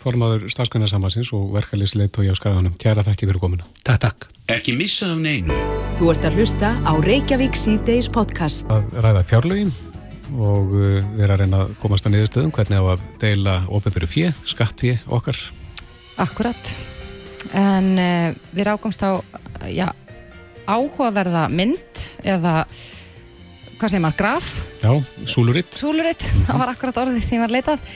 [0.00, 2.76] formadur starfsgrænarsamansins og verkefliðsleit og ég á skæðanum.
[2.80, 3.66] Kjæra þakki fyrir komuna.
[3.86, 4.28] Takk, takk.
[4.52, 5.56] Ekki missa af neinu.
[5.98, 8.66] Þú ert að hlusta á Reykjavík C-Days podcast.
[8.72, 9.74] Að ræða fjárlögin
[10.34, 14.10] og uh, við erum að reyna að komast að niðurstöðum hvernig á að deila ofinbyrju
[14.10, 15.38] fjö, skattfjö okkar.
[16.24, 16.74] Akkurat.
[17.52, 19.20] En uh, við rákumst á,
[19.68, 19.88] já,
[20.66, 22.64] áhugaverða mynd eða
[23.84, 24.50] hvað segir maður, graf?
[24.80, 24.92] Já,
[25.28, 25.74] súluritt.
[25.76, 27.88] Súluritt, það var akkurat orðið sem ég var leitað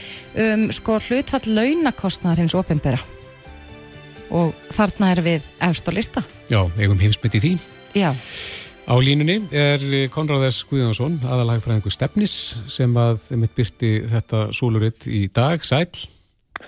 [0.45, 2.99] um sko hlutfall launakostnaðar hins ofinbera
[4.29, 6.23] og þarna er við efst á lista.
[6.53, 7.53] Já, eigum heimsmynd í því.
[7.97, 8.11] Já.
[8.85, 12.37] Á línunni er Konráðs Guðjónsson, aðalhagfræðingu Stefnis
[12.69, 15.89] sem að mitt byrti þetta súluritt í dag, sæl.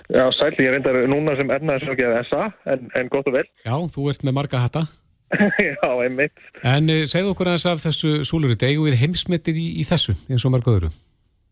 [0.09, 3.45] Já, sæl, ég reyndar núna sem ernaðarsökjaði SA, en, en gott og vel.
[3.67, 4.87] Já, þú ert með marga hatta.
[5.71, 6.35] Já, einmitt.
[6.67, 10.45] En uh, segðu okkur aðeins af þessu súluriti, eigum við heimsmetið í, í þessu eins
[10.45, 10.91] og marga öðru?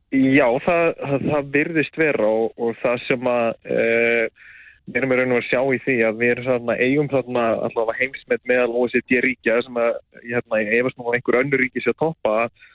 [0.09, 3.49] Já, það, það, það virðist vera og, og það sem að
[4.89, 7.97] við erum raun og að sjá í því að við erum svona, eigum þarna allavega
[7.99, 11.99] heimsmet meðal OECD ríkja sem að, hérna, ég efast nú einhver önnur ríki sé að
[12.01, 12.65] toppa að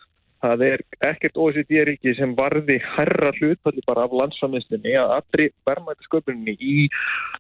[0.44, 6.88] það er ekkert OECD-ríki sem varði herra hlutfalli bara af landsfaminslinni að allri verðmættisköpuninni í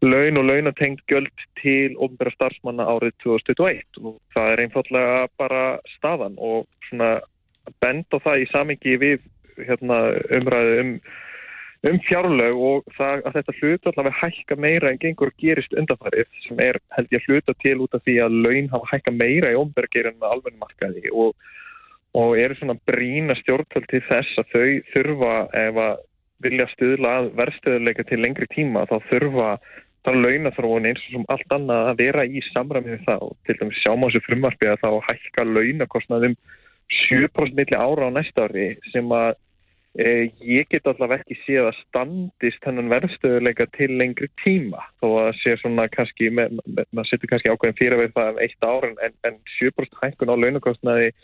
[0.04, 5.62] laun og launatengt göld til ofnbæra starfsmanna árið 2021 og það er einfallega bara
[5.96, 7.18] staðan og svona
[7.84, 9.22] bend á það í samingi við
[9.60, 10.00] hérna,
[10.34, 10.94] umræðu um,
[11.88, 16.62] um fjárlög og það að þetta hlutfall hafi hækka meira en gengur gerist undanfarið sem
[16.64, 19.60] er held ég að hluta til út af því að laun hafa hækka meira í
[19.60, 21.36] ofnbæra gerina alvegnumarkaði og
[22.14, 26.02] og eru svona brína stjórnvöld til þess að þau þurfa ef að
[26.44, 29.48] vilja stuðla að verðstöðuleika til lengri tíma þá þurfa
[30.04, 34.04] það launaþróun eins og sem allt annað að vera í samræmið og til dæmis sjáum
[34.04, 36.36] á þessu frumarfi að þá hækka launakostnaðum
[37.08, 39.30] 7% milli ára á næsta ári sem að
[39.96, 40.08] e,
[40.44, 44.84] ég get allavega ekki séð að standist hennan verðstöðuleika til lengri tíma.
[45.00, 48.68] Þó að sé svona kannski, maður setur kannski ákveðin fyrir að vera það um eitt
[48.68, 51.14] ára en, en 7% hækkun á launakostnaði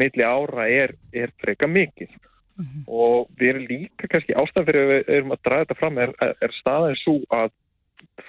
[0.00, 2.84] milli ára er, er freka mikið mm -hmm.
[2.86, 6.14] og við erum líka kannski ástæðan fyrir að við erum að draga þetta fram er,
[6.20, 7.50] er staðin svo að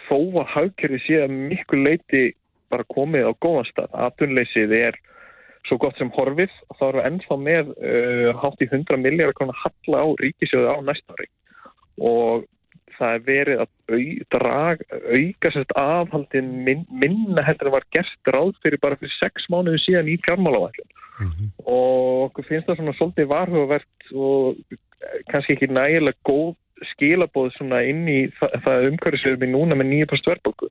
[0.07, 2.23] þó að haugkerfi sé að miklu leiti
[2.71, 4.95] bara komið á góðan stað aðtunleysið er
[5.67, 9.37] svo gott sem horfið og þá erum við ennþá með uh, hátt í 100 miljardar
[9.37, 11.27] konar halla á ríkisjöðu á næstari
[12.01, 12.47] og
[13.01, 14.01] það er verið að au,
[14.35, 14.85] drag,
[15.17, 19.81] auka sérst afhaldin min, minna heldur að var gert ráð fyrir bara fyrir 6 mánuðu
[19.83, 21.51] síðan í fjármálavæðin mm -hmm.
[21.65, 24.61] og okkur finnst það svona svolítið varhugavert og
[25.31, 26.55] kannski ekki nægilega góð
[26.93, 30.69] skilabóð svona inn í það, það umhverfisverðum í núna með 9% verðbóku.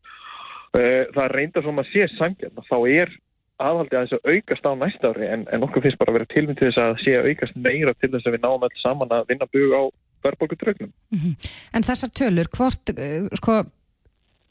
[0.78, 3.12] Eh, það reynda sem að sé sangjarn þá er
[3.60, 6.30] aðhaldi að þess að aukast á næsta ári en, en okkur finnst bara að vera
[6.34, 9.14] tilmynd til þess að sé að aukast meira til þess að við náum alls saman
[9.14, 9.82] að vinna bug á
[10.24, 10.92] verðbókutrögnum.
[11.11, 11.50] Mm -hmm.
[11.74, 13.64] En þessar tölur, hvort eh, sko,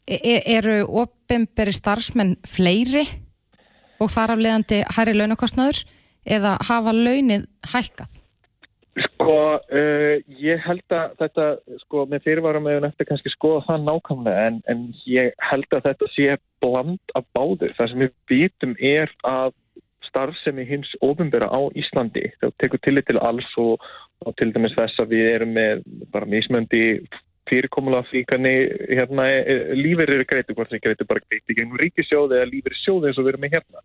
[0.06, 3.04] e, e, eru ofinberi starfsmenn fleiri
[4.00, 5.84] og þar af leiðandi hærri launakostnaður
[6.26, 8.20] eða hafa launin hækkað?
[8.98, 11.46] Sko, uh, ég held að þetta,
[11.84, 16.08] sko, með fyrirvarum hefur nefndi kannski skoða það nákvæmlega en, en ég held að þetta
[16.16, 17.74] sé bland af báður.
[17.78, 19.54] Það sem við vitum er að
[20.08, 23.78] starfsemi hins ofinbera á Íslandi, það tekur tillit til alls og,
[24.26, 26.84] og til dæmis þess að við erum með bara mismöndi
[27.50, 28.52] fyrirkomulega fíkani
[28.90, 33.10] hérna, e, lífeyrir eru greitur, hvort sem greitur bara greitur gengum ríkisjóði eða lífeyrir sjóði
[33.10, 33.84] eins og við erum með hérna.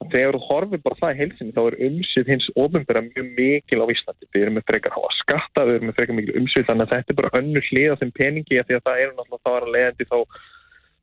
[0.00, 3.86] Þegar þú horfið bara það í heilsinni þá er umsvið hins ofinbæra mjög mikil á
[3.92, 4.28] Íslandi.
[4.32, 7.12] Við erum með frekar háa skatta, við erum með frekar mikil umsvið þannig að þetta
[7.12, 10.08] er bara önnu hlið á þeim peningi því að það er náttúrulega það að leiðandi
[10.08, 10.18] þá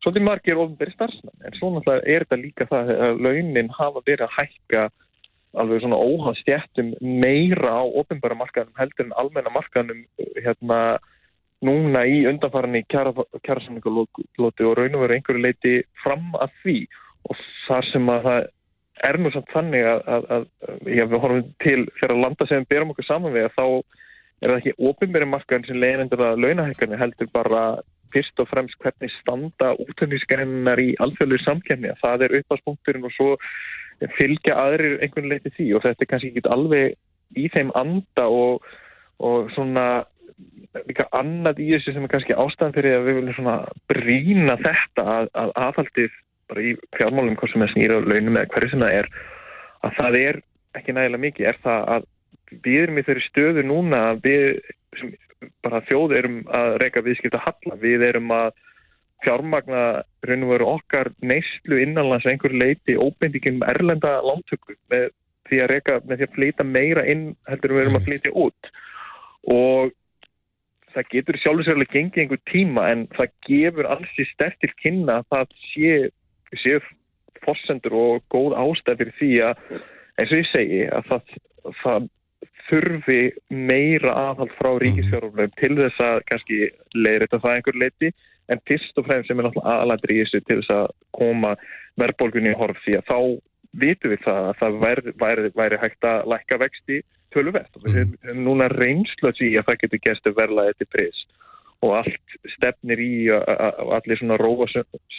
[0.01, 1.37] svolítið margir ofinbæri starfsmenn.
[1.45, 4.87] En svo náttúrulega er þetta líka það að launin hafa verið að hækka
[5.55, 10.03] alveg svona óhanstjættum meira á ofinbæra markaðum heldur en almenna markaðum
[10.43, 10.79] hérna
[11.65, 16.77] núna í undanfarinni kjærasamningalóti og raun og veru einhverju leiti fram að því.
[17.29, 18.49] Og þar sem að það
[19.07, 22.71] er nú samt þannig að, að, að já, við horfum til að landa sem við
[22.73, 23.65] berum okkur saman við að þá
[24.37, 27.63] er það ekki ofinbæri markaðin sem leiðindur að launahækkarnir heldur bara
[28.13, 33.29] fyrst og fremst hvernig standa útlendinskærinnar í alþjóðlega samkjæmni að það er uppáspunkturinn og svo
[34.17, 36.95] fylgja aðrir einhvern leiti því og þetta er kannski ekki alveg
[37.37, 38.65] í þeim anda og,
[39.23, 39.87] og svona
[40.85, 43.57] líka annað í þessu sem er kannski ástæðan fyrir að við viljum svona
[43.89, 48.71] brína þetta að, að aðhaldið bara í fjármálum hvað sem er snýra launum eða hverju
[48.73, 49.09] sem það er
[49.87, 50.39] að það er
[50.77, 51.49] ekki nægilega mikið.
[51.49, 52.07] Er það að
[52.63, 54.45] við erum í þeirri stöðu núna við
[54.99, 55.13] sem
[55.65, 58.53] bara þjóð erum að reyka viðskipta halla, við erum að
[59.25, 59.83] fjármagna
[60.27, 65.09] raun og veru okkar neyslu innanlands einhver leiti óbendikinn með erlenda lántöku með
[65.47, 68.71] því að reyka, með því að flyta meira inn heldur við erum að flytja út.
[69.47, 69.93] Og
[70.93, 75.55] það getur sjálfsvegulega gengið einhver tíma en það gefur alls í stertil kynna að það
[75.69, 75.91] sé,
[76.63, 76.73] sé
[77.45, 79.55] fossendur og góð ástæð fyrir því að
[80.17, 81.35] eins og ég segi að það,
[81.83, 82.07] það
[82.67, 84.81] þurfi meira aðhald frá mhm.
[88.47, 90.87] Að þetta en fyrst og fremst sem er náttúrulega aðalættir í þessu til þess að
[91.17, 91.55] koma
[91.97, 93.19] verðbólgunni í horf því að þá
[93.77, 97.01] vitum við það að það væri, væri, væri hægt að lækka vexti
[97.35, 98.43] töluvert og við hefum mm.
[98.45, 101.25] núna reynslu að því að það getur gæstu verla eftir pris
[101.85, 104.65] og allt stefnir í og allir svona róa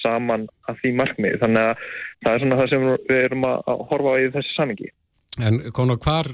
[0.00, 1.84] saman að því markmið þannig að
[2.24, 4.90] það er svona það sem við erum að horfa á í þessu samingi.
[5.38, 6.26] En Conor, hvar,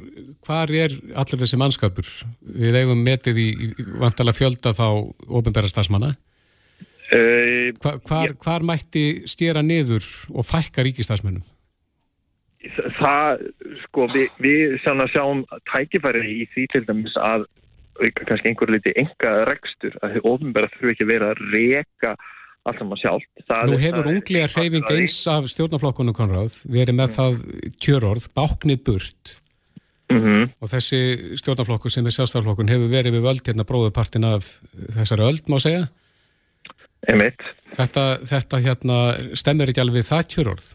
[0.46, 2.08] hvar er allir þessi mannskapur?
[2.40, 4.86] Við eigum metið í, í vantala fjölda þá
[5.28, 6.14] ofinbæra stafsmanna.
[7.14, 11.44] Uh, hvar, hvar, hvar mætti stjera niður og fækka ríkistafsmennum?
[12.96, 13.42] Það,
[13.84, 17.44] sko, við, við sjáum tækifæri í því til dæmis að
[18.00, 22.14] auka kannski einhver liti enga rekstur að þau ofinbæra þurfu ekki verið að reka
[22.64, 23.26] allt saman sjálf.
[23.44, 27.16] Það Nú hefur unglega hreyfing eins af stjórnaflokkunum Konráð verið með mm.
[27.18, 29.34] það kjörorð báknið burt
[30.12, 30.48] mm -hmm.
[30.60, 31.00] og þessi
[31.42, 34.60] stjórnaflokkur sem er sjálfstaflokkun hefur verið við völd hérna bróðupartin af
[34.96, 35.86] þessari öld má segja.
[37.74, 38.98] Þetta, þetta hérna
[39.36, 40.66] stemmer ekki alveg það kjörorð?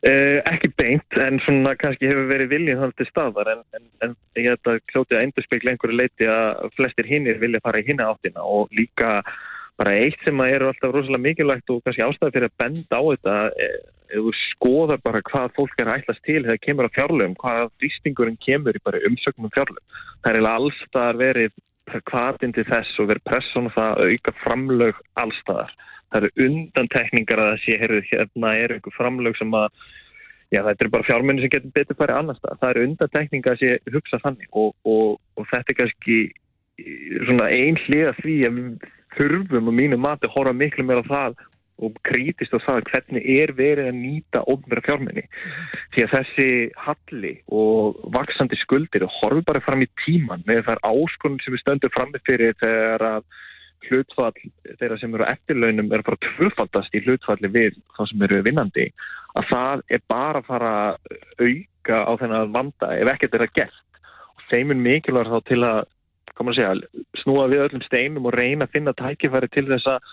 [0.00, 4.14] Eh, ekki beint en svona kannski hefur verið viljið þannig til staðar en, en, en
[4.38, 8.06] ég held að klótið að endurspegla einhverju leiti að flestir hinnir vilja fara í hinna
[8.08, 9.18] áttina og líka
[9.80, 13.36] bara eitt sem er alltaf rosalega mikilvægt og kannski ástæði fyrir að benda á þetta
[13.60, 13.76] eh,
[14.10, 17.72] ef þú skoðar bara hvað fólk er ætlast til þegar það kemur á fjárlöfum, hvað
[17.84, 20.00] dýstingurinn kemur í bara umsöknum fjárlöfum.
[20.24, 21.52] Það er allstaðar verið
[22.10, 25.72] hvaðinn til þess og verið pressun og það auka framlög allstaðar.
[26.10, 29.68] Það eru undantekningar að það sé, heyrðu, hérna er einhver framlög sem að,
[30.50, 32.60] já þetta er bara fjármenni sem getur betur farið annar stað.
[32.62, 36.18] Það eru undantekningar að sé hugsa þannig og, og, og þetta er kannski
[37.28, 41.10] svona ein hliða því að við þurfum og mínu mati að horfa miklu meira á
[41.10, 41.40] það
[41.80, 45.26] og krítist á það hvernig er verið að nýta ofnverða fjármenni
[45.94, 46.48] því að þessi
[46.86, 51.64] halli og vaksandi skuldir og horfi bara fram í tíman með þær áskonum sem við
[51.64, 53.30] stöndum fram með fyrir þegar að
[53.88, 54.36] hlutfall
[54.78, 58.90] þeirra sem eru eftirlaunum er að fara tvöfaldast í hlutfalli við þá sem eru vinnandi
[59.38, 63.54] að það er bara að fara að auka á þennan vanda ef ekkert er að
[63.60, 64.02] gert.
[64.36, 65.80] Og þeim er mikilvægt þá til að
[66.56, 66.72] segja,
[67.20, 70.10] snúa við öllum steinum og reyna að finna tækifæri til þess að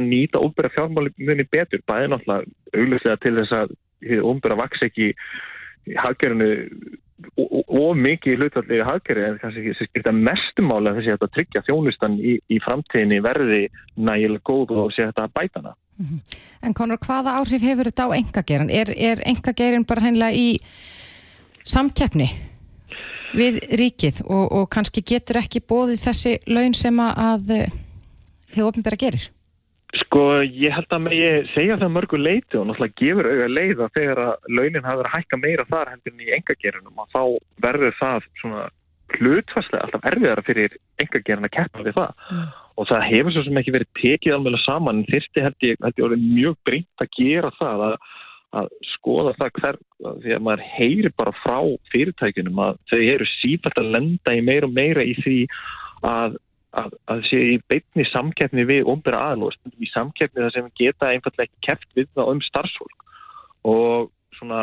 [0.00, 3.74] nýta óbæra fjármálinni betur, bæði náttúrulega auglustlega til þess að
[4.24, 5.12] óbæra vaks ekki
[6.00, 6.50] haggerinu
[7.38, 13.20] og mikið í haggerinu en kannski skilta mestumála þess að tryggja þjónustan í, í framtíðinni
[13.24, 15.76] verði nægilega góð og sé þetta að bæta hana.
[16.00, 16.40] -hmm.
[16.62, 18.70] En Conor, hvaða áhrif hefur þetta á engagerin?
[18.70, 20.58] Er, er engagerin bara hennilega í
[21.62, 22.28] samkeppni?
[23.34, 27.48] við ríkið og, og kannski getur ekki bóðið þessi laun sem að
[28.54, 29.28] þið ofinbæra gerir?
[30.00, 33.92] Sko ég held að ég segja það mörgu leiti og náttúrulega gefur auðvitað leið að
[33.98, 37.22] þegar að launin hafa verið að hækka meira þar hendur í engagerinum og þá
[37.66, 38.64] verður það svona
[39.14, 42.44] hlutfærslega alltaf erfiðara fyrir engagerin að keppa við það mm.
[42.80, 46.02] og það hefur svo sem ekki verið tekið alveg saman en þyrsti held ég, held
[46.02, 47.98] ég mjög brínt að gera það að
[48.54, 49.78] að skoða það hver,
[50.22, 51.56] því að maður heyri bara frá
[51.92, 55.38] fyrirtækunum að þau eru sífælt að lenda í meira og meira í því
[56.06, 56.36] að,
[56.80, 61.48] að, að sé í beitni samkeppni við ombera aðlóðast, í samkeppni það sem geta einfallega
[61.48, 63.06] ekki keft við það um starfsfólk.
[63.64, 64.62] Og svona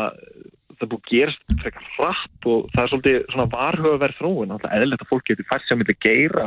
[0.81, 5.27] það búið gerast frekar hratt og það er svolítið svona varhugaverð þróun, eða þetta fólk
[5.29, 5.97] getur fært sem vilja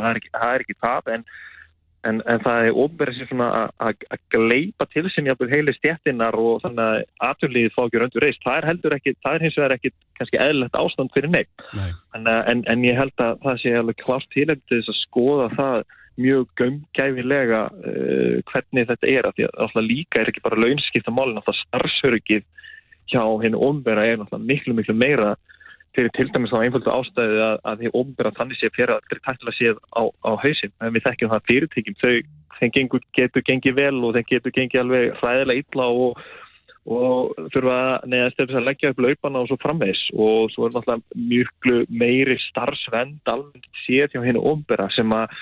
[0.04, 1.26] það ekki það, er ekki það en
[2.04, 3.48] En, en það er ofnverðið sem svona
[3.80, 8.42] að gleipa til sem jáfnveg heilir stjættinnar og þannig að aturlíðið fá ekki röndur reist.
[8.44, 11.66] Það er heldur ekki, það er hins vegar ekki kannski eðlert ástand fyrir neitt.
[11.78, 11.90] Nei.
[12.16, 15.48] En, en, en ég held að það sé alveg klart tílegt til þess að skoða
[15.54, 15.86] það
[16.24, 19.30] mjög gömgæfilega uh, hvernig þetta er.
[19.34, 22.44] Því að alltaf líka er ekki bara launskipta málinn, alltaf starfsörgið
[23.10, 25.34] hjá hennu ofnverða er alltaf miklu miklu meira
[25.94, 29.56] fyrir til dæmis á einföldu ástæði að, að því ofnbæra þannig sé fyrir að tættilega
[29.58, 30.72] séð á, á hausin.
[30.82, 35.14] En við þekkjum það fyrirtækjum, þau gengur, getur gengið vel og þeim getur gengið alveg
[35.20, 36.24] hræðilega illa og,
[36.84, 40.74] og þurfa neðast til þess að leggja upp laupana og svo framvegs og svo er
[40.74, 45.32] náttúrulega mjög meiri starfsvend alveg séð hjá hennu ofnbæra sem að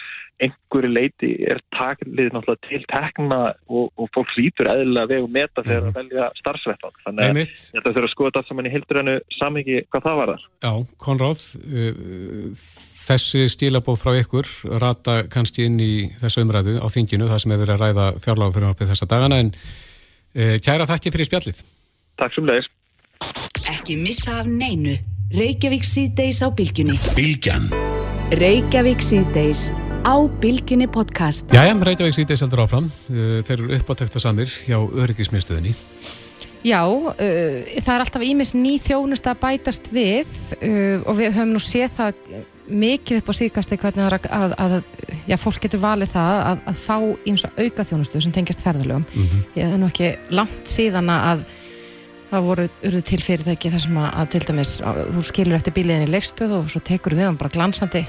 [0.42, 5.84] einhverju leiti er taklið náttúrulega til tekna og, og fólk lítur eðlilega vegu meta þegar
[5.84, 5.98] að mhm.
[6.00, 6.96] velja starfsvettan.
[7.04, 10.48] Þannig að þetta þurfa að skoða þetta saman í hildurinu samhengi hvað það var þar.
[10.64, 10.72] Já,
[11.06, 12.50] Konráð, uh,
[13.04, 14.52] þessi stílabóð frá ykkur
[14.82, 18.58] rata kannski inn í þessu umræðu á þinginu, það sem hefur verið að ræða fjárláðu
[18.58, 19.54] fyrir þessa dagana, en
[20.34, 21.62] kæra þakki fyrir spjallið.
[22.20, 22.68] Takk sem leiðis.
[23.72, 24.98] Ekki missa af neinu.
[25.32, 26.98] Reykjavík síðdeis á bylgjunni.
[27.16, 27.70] Bylgjan.
[28.36, 29.70] Reykjavík síðdeis
[30.04, 31.46] á Bilginni podcast.
[31.54, 32.90] Jæja, Reykjavík sítið seldur áfram.
[33.08, 35.74] Uh, þeir eru uppátækta samir hjá öryggismiðstöðinni.
[36.62, 41.54] Já, uh, það er alltaf ímis ný þjónust að bætast við uh, og við höfum
[41.54, 42.26] nú séð það
[42.68, 44.76] mikið upp á hvernig að, að, að
[45.26, 46.96] já, fólk getur valið það að, að fá
[47.26, 49.04] eins og auka þjónustu sem tengist ferðalögum.
[49.04, 49.44] Mm -hmm.
[49.56, 51.44] Ég er nú ekki langt síðan að
[52.30, 56.12] það voru urðu til fyrirtæki þar sem að til dæmis þú skilur eftir bíliðin í
[56.12, 58.06] leifstöð og svo tekur við hann bara glansandi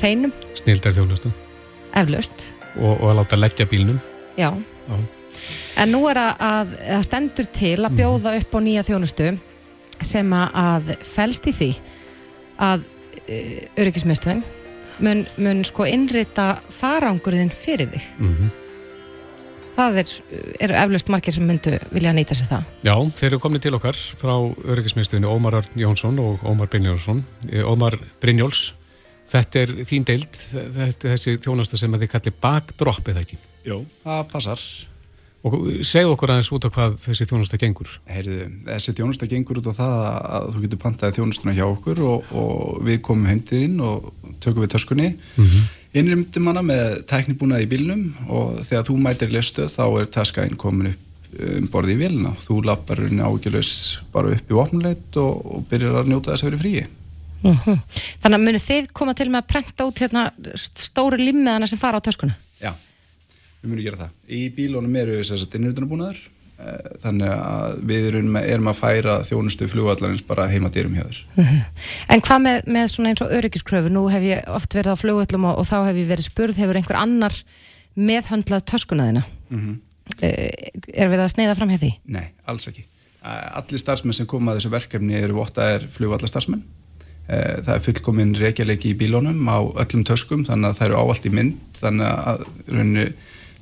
[0.00, 0.32] hreinum.
[0.54, 1.32] Snildar þjónustu.
[1.96, 2.52] Eflaust.
[2.76, 4.00] Og, og að láta leggja bílnum.
[4.36, 4.50] Já.
[4.88, 4.96] Já.
[5.76, 7.96] En nú er að, að stendur til að mhm.
[8.00, 9.30] bjóða upp á nýja þjónustu
[10.04, 11.70] sem að fælst í því
[12.60, 12.84] að
[13.28, 14.44] e, öryggismjöstuðin
[15.04, 18.06] mun, mun sko innrita farangurinn fyrir þig.
[18.18, 18.54] Mm -hmm.
[19.76, 20.10] Það er,
[20.60, 22.62] eru eflaust margir sem myndu vilja nýta sér það.
[22.82, 24.34] Já, þeir eru komnið til okkar frá
[24.64, 27.24] öryggismjöstuðinu Ómar Örn Jónsson og Ómar Brynjólfsson.
[27.52, 28.74] E, Ómar Brynjóls
[29.26, 30.38] Þetta er þín deild,
[31.02, 33.38] þessi þjónasta sem að þið kalli bakdropp eða ekki?
[33.66, 34.62] Jó, það passar.
[35.46, 35.54] Og
[35.86, 37.90] segð okkur aðeins út á hvað þessi þjónasta gengur?
[38.10, 42.32] Heyrðu, þessi þjónasta gengur út á það að þú getur pantaði þjónastuna hjá okkur og,
[42.34, 44.08] og við komum heimtiðinn og
[44.42, 45.08] tökum við töskunni.
[45.14, 45.66] Mm -hmm.
[45.96, 50.92] Innrymdum hana með tæknibúnað í bílnum og þegar þú mætir lestuð þá er taskainn komin
[50.92, 51.02] upp
[51.36, 52.34] um borði í vilna.
[52.40, 56.62] Þú lappar ágjörleis bara upp í vopnuleit og, og byrjar að njóta þess að vera
[56.62, 56.86] fríi.
[57.42, 57.58] Mhm.
[57.64, 57.78] -huh.
[58.22, 61.98] Þannig að munir þið koma til með að prenta út hérna stóru limmiðana sem fara
[61.98, 62.36] á töskuna?
[62.60, 62.72] Já,
[63.60, 64.16] við munum gera það.
[64.28, 69.68] Í bílónum eru þess að innrýtunarbúnaður eh, þannig að við erum, erum að færa þjónustu
[69.72, 71.20] flugvallarins bara heima dýrum hjá þér.
[72.14, 73.92] En hvað með, með svona eins og öryggiskröfu?
[73.92, 76.80] Nú hef ég oft verið á flugvallum og, og þá hef ég verið spurð, hefur
[76.80, 77.40] einhver annar
[77.96, 79.26] meðhandlað töskuna þína?
[79.50, 79.66] Uh mhm.
[79.66, 79.82] -huh.
[80.22, 81.88] Er verið að sneiða fram hjá því?
[82.14, 82.84] Nei, alls ekki.
[83.26, 86.62] Allir starfsmenn sem koma að þessu verkefni eru vottaðir flugvallarstarfsmenn
[87.26, 91.24] Eh, það er fullkominn reykjaleiki í bílónum á öllum töskum þannig að það eru áallt
[91.26, 93.06] í mynd þannig að rauninu,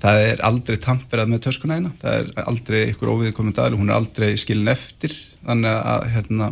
[0.05, 3.99] það er aldrei tamperað með töskuna eina það er aldrei ykkur óviðkomandi aðlu hún er
[3.99, 6.51] aldrei skilin eftir þannig að hérna,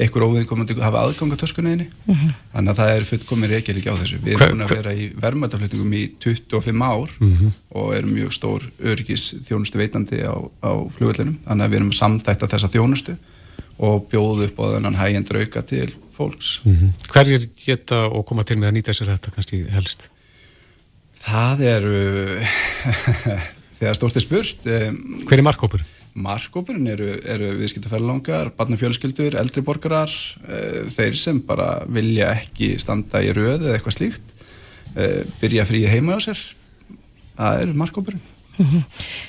[0.00, 2.12] ykkur óviðkomandi hafa aðgang á töskuna eini mhm.
[2.12, 2.36] -huh.
[2.54, 5.96] þannig að það er fullkominn reykjaleiki á þessu við erum búin að vera í verðmætaflutningum
[5.96, 7.34] í 25 ár mhm.
[7.40, 7.58] -huh.
[7.80, 12.44] og erum mjög stór öryggis þjónustu veitandi á, á flugvellinum þannig að við erum samþætt
[12.44, 13.16] að þessa þjónustu
[13.80, 16.60] og bjóðu upp á þennan hægjend rauka til fólks.
[16.64, 16.90] Mm -hmm.
[17.12, 20.10] Hverjir geta og koma til með að nýta sér þetta kannski helst?
[21.20, 21.96] Það eru
[23.78, 25.84] þegar stórt er spurt um, Hver er markkópur?
[26.20, 33.32] Markkópurinn eru, eru viðskiptaferðlangar barnafjölskyldur, eldri borgarar uh, þeir sem bara vilja ekki standa í
[33.36, 34.36] röð eða eitthvað slíkt
[34.96, 36.40] uh, byrja frí heima á sér
[37.36, 38.24] það eru markkópurinn
[38.58, 39.28] mm -hmm.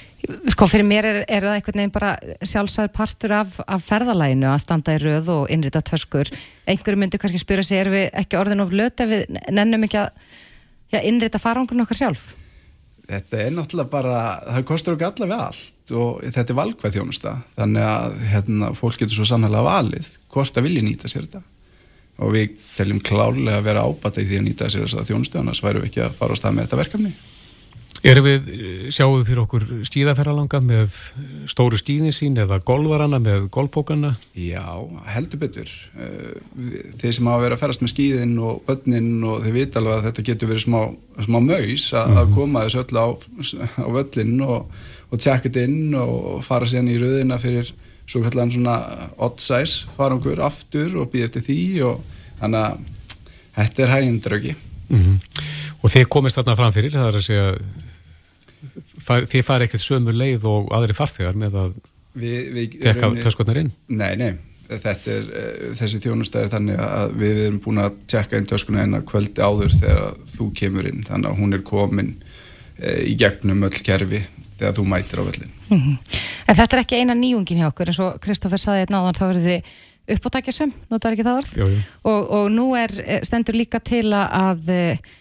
[0.54, 2.12] Sko fyrir mér er, er það einhvern veginn bara
[2.46, 6.30] sjálfsæður partur af, af ferðalæginu að standa í röð og innrita töskur.
[6.70, 9.98] Einhverju myndi kannski spyrja sig, erum við ekki orðin of löt ef við nennum ekki
[10.04, 10.12] að
[10.92, 12.32] ja, innrita farangunum okkar sjálf?
[13.12, 17.34] Þetta er náttúrulega bara, það kostur okkur alla við allt og þetta er valkvæð þjónusta.
[17.58, 21.42] Þannig að hérna, fólk getur svo sannlega valið hvort að vilja nýta sér þetta.
[22.22, 25.64] Og við teljum klárlega að vera ábata í því að nýta sér þessa þjónustu, annars
[25.66, 27.14] væru við ekki að fara á stað með þetta verkefni.
[28.02, 28.48] Erum við,
[28.90, 30.94] sjáum við fyrir okkur stíðaferralanga með
[31.50, 34.16] stóru stíðin sín eða golvarana með golbókana?
[34.34, 34.64] Já,
[35.14, 35.70] heldur betur.
[36.02, 36.40] Eh,
[36.98, 40.08] þeir sem hafa verið að ferast með skíðin og börnin og þeir vita alveg að
[40.08, 40.80] þetta getur verið smá,
[41.28, 42.34] smá maus að mm -hmm.
[42.40, 43.08] koma þessu öll á,
[43.86, 47.70] á völlin og, og tjekkit inn og fara sérn í rauðina fyrir
[48.08, 48.80] svo kallan svona
[49.18, 52.02] odd size, fara okkur aftur og býða eftir því og
[52.42, 52.78] þannig að
[53.62, 54.56] þetta er hægindrauki.
[54.90, 55.18] Mm -hmm.
[55.84, 57.56] Og þeir komist þarna framfyrir, það er að segja
[59.02, 61.76] þið fari ekkert sömu leið og aðri farþegar með að
[62.82, 63.72] tekka töskotnar inn?
[63.88, 64.32] Nei, nei,
[64.72, 69.08] er, uh, þessi þjónustæðir þannig að við erum búin að tekka inn töskuna inn að
[69.12, 73.78] kvöldi áður þegar þú kemur inn, þannig að hún er komin uh, í gegnum öll
[73.78, 74.26] kerfi
[74.58, 75.56] þegar þú mætir á völlin.
[75.70, 76.20] Mm -hmm.
[76.48, 79.26] En þetta er ekki eina nýjungin hjá okkur, eins og Kristófer saði hérna áðan, þá
[79.30, 79.72] eru þið
[80.16, 81.82] uppátækjasum, notar ekki það orð jú, jú.
[82.10, 85.12] Og, og nú er eh, stendur líka til að uh,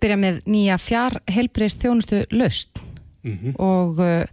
[0.00, 2.80] byrja með nýja fjár helbriðst þjónustu löst
[3.28, 3.54] mm -hmm.
[3.58, 4.24] og uh,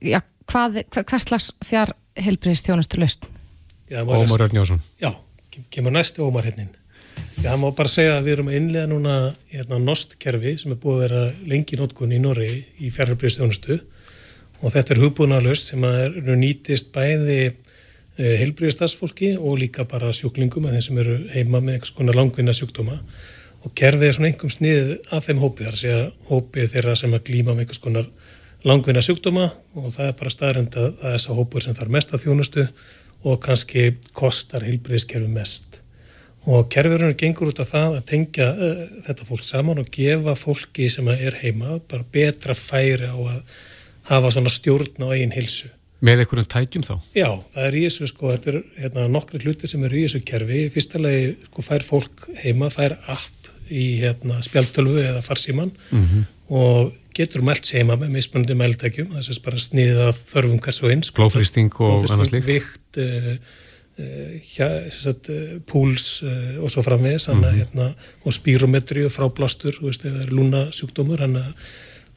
[0.00, 3.26] ja, hvað, hvað, hvað slags fjár helbriðst þjónustu löst?
[3.90, 5.14] Ómar Örnjósson Já,
[5.70, 6.70] kemur næstu Ómar hennin
[7.42, 10.78] Já, það má bara segja að við erum að innlega núna hérna, nostkerfi sem er
[10.78, 13.80] búið að vera lengi nótkunni í Norri í fjárhelbriðstjónustu
[14.62, 17.52] og þetta er hugbúinalust sem er nýtist bæði
[18.20, 22.98] Eh, heilbríðistarsfólki og líka bara sjúklingum að þeim sem eru heima með konar langvinna sjúkdóma
[23.64, 27.16] og kerfið er svona einhverjum snið að þeim hópið þar að segja hópið þeirra sem
[27.16, 28.08] að glýma með einhvers konar
[28.66, 29.46] langvinna sjúkdóma
[29.76, 32.24] og það er bara staðrind að það er þess að hópur sem þarf mest að
[32.24, 32.66] þjónustu
[33.20, 33.86] og kannski
[34.16, 35.80] kostar heilbríðiskerfið mest
[36.48, 40.88] og kerfiðurinn gengur út af það að tengja uh, þetta fólk saman og gefa fólki
[40.92, 43.58] sem er heima bara betra færi á að
[44.08, 45.68] hafa svona stjórn á eigin hilsu
[46.00, 46.94] Með einhverjum tækjum þá?
[47.12, 50.20] Já, það er í þessu sko, þetta er hérna, nokkri hlutir sem eru í þessu
[50.24, 50.60] kerfi.
[50.72, 53.39] Fyrsta lagi sko, fær fólk heima, fær app
[53.70, 56.24] í hérna, spjaltölfu eða farsíman mm -hmm.
[56.48, 59.10] og getur meld heima með mismunandi meldtækjum.
[59.14, 61.12] Það er bara sniðið að þörfum hvers og eins.
[61.16, 62.46] Glófrýsting og annars líkt.
[62.46, 63.34] Vikt, uh,
[63.98, 66.22] uh, uh, púls
[66.62, 67.54] og svo framvegis mm -hmm.
[67.58, 67.94] hérna,
[68.24, 69.74] og spírometri og fráblástur,
[70.30, 71.54] lúna sjúkdómur, hann að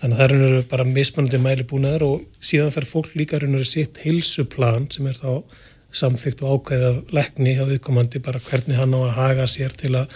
[0.03, 5.07] Þannig að það eru bara mismunandi mælibúnaðar og síðan fer fólk líka sitt heilsuplan sem
[5.07, 5.43] er þá
[5.95, 10.11] samþygt og ákveða lekni á viðkomandi bara hvernig hann á að haga sér til að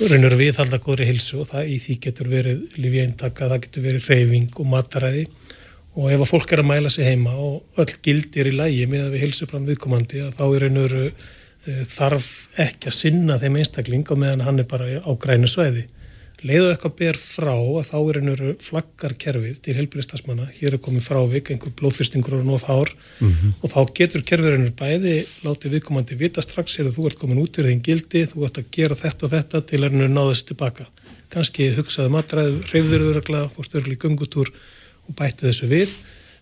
[0.00, 3.84] raun og verið viðhalda góðri heilsu og það í því getur verið lífjæntaka, það getur
[3.84, 5.26] verið reyfing og mataræði.
[6.00, 9.04] Og ef að fólk er að mæla sig heima og öll gildir í lægi með
[9.04, 12.30] að við heilsuplan viðkomandi þá er raun og verið eh, þarf
[12.64, 15.84] ekki að sinna þeim einstakling og meðan hann er bara á grænu sveiði
[16.46, 21.50] leiðu eitthvað ber frá að þá er einhverju flaggarkerfið til helbriðstasmanna, hér er komið frávik
[21.52, 23.52] einhver blóðfyrstingur og nóf hár mm -hmm.
[23.60, 27.42] og þá getur kerfið einhverju bæði látið viðkomandi vita strax er að þú ert komin
[27.42, 30.86] út fyrir þín gildi, þú ert að gera þetta og þetta til einhverju náðast tilbaka
[31.30, 34.48] kannski hugsaðu matræðu, reyfður þurra fórstöðurli gungutúr
[35.08, 35.94] og bætti þessu við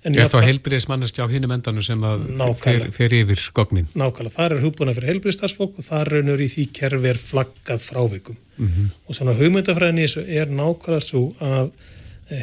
[0.06, 2.26] Er þá heilbyrðismannast á hinnum endanum sem að
[2.60, 3.88] fer, fer yfir gognin?
[3.98, 8.36] Nákvæmlega, þar er hugbúna fyrir heilbyrðistarsfólk og þar raunur í því kerfi er flaggað frávikum
[8.38, 8.92] mm -hmm.
[9.06, 11.72] og svona hugmyndafræðin í þessu er nákvæmlega svo að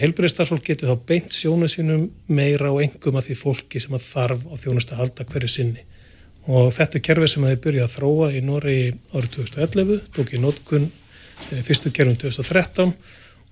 [0.02, 4.46] heilbyrðistarsfólk getur þá beint sjónu sínum meira og engum að því fólki sem að þarf
[4.52, 5.84] á þjónust að halda hverju sinni
[6.48, 8.80] og þetta er kerfi sem hefur byrjað að þróa í Nóri
[9.14, 10.90] árið 2011, tók í nótkun
[11.52, 12.94] eh, fyrstu kerfum 2013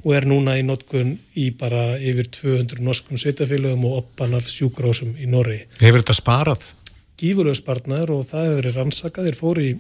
[0.03, 5.15] og er núna í notkun í bara yfir 200 norskum sveitafélögum og oppan af sjúkrásum
[5.15, 5.61] í Norri.
[5.79, 6.65] Hefur þetta sparað?
[7.19, 9.29] Gífurlega sparnar og það hefur verið rannsakað.
[9.29, 9.75] Þeir fóri í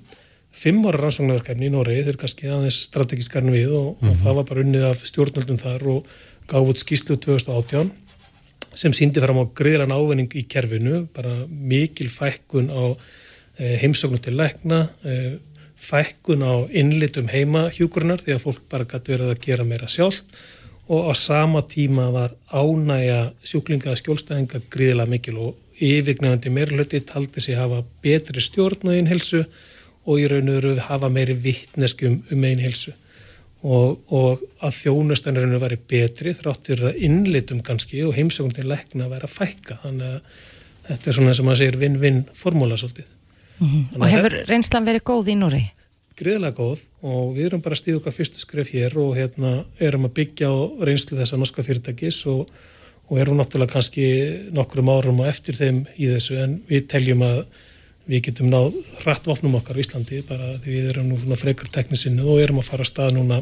[0.53, 4.09] fimm ára rannsóknarverkefni í Norri, þeir kannski aðeins strategískarn við og, mm -hmm.
[4.09, 4.23] og mhm.
[4.23, 6.13] það var bara unnið af stjórnöldum þar og
[6.47, 7.91] gáð út skýslu 2018
[8.75, 12.97] sem síndi fram á greiðlan ávinning í kerfinu, bara mikil fækkun á
[13.59, 15.33] eh, heimsóknu til lækna, eh,
[15.83, 20.23] fækkun á innlitum heima hjúkurnar því að fólk bara gæti verið að gera meira sjálf
[20.87, 27.57] og á sama tíma var ánægja sjúklinga skjólstæðinga gríðilega mikil og yfirgnefandi meirlöti taldi sig
[27.57, 29.43] hafa betri stjórn á einhelsu
[30.05, 32.93] og í raun og veru hafa meiri vittneskum um einhelsu
[33.63, 39.31] og, og að þjónustanurinn væri betri þráttir að innlitum kannski og heimsökum til væri að
[39.31, 39.79] fækka.
[39.85, 40.21] Þannig að
[40.89, 43.07] þetta er svona sem að segja vinn-vinn formúla svolítið
[43.59, 44.01] Mm -hmm.
[44.01, 45.63] Og hefur reynslan verið góð í Núri?
[46.17, 50.13] Gríðilega góð og við erum bara stíð okkar fyrstu skref hér og hérna erum að
[50.13, 52.49] byggja á reynslu þessa norska fyrirtækis og,
[53.09, 54.05] og erum náttúrulega kannski
[54.51, 57.45] nokkrum árum og eftir þeim í þessu en við teljum að
[58.05, 58.73] við getum náð
[59.03, 62.69] hratt vopnum okkar í Íslandi bara því við erum nú frekar teknisinnu og erum að
[62.69, 63.41] fara að stað núna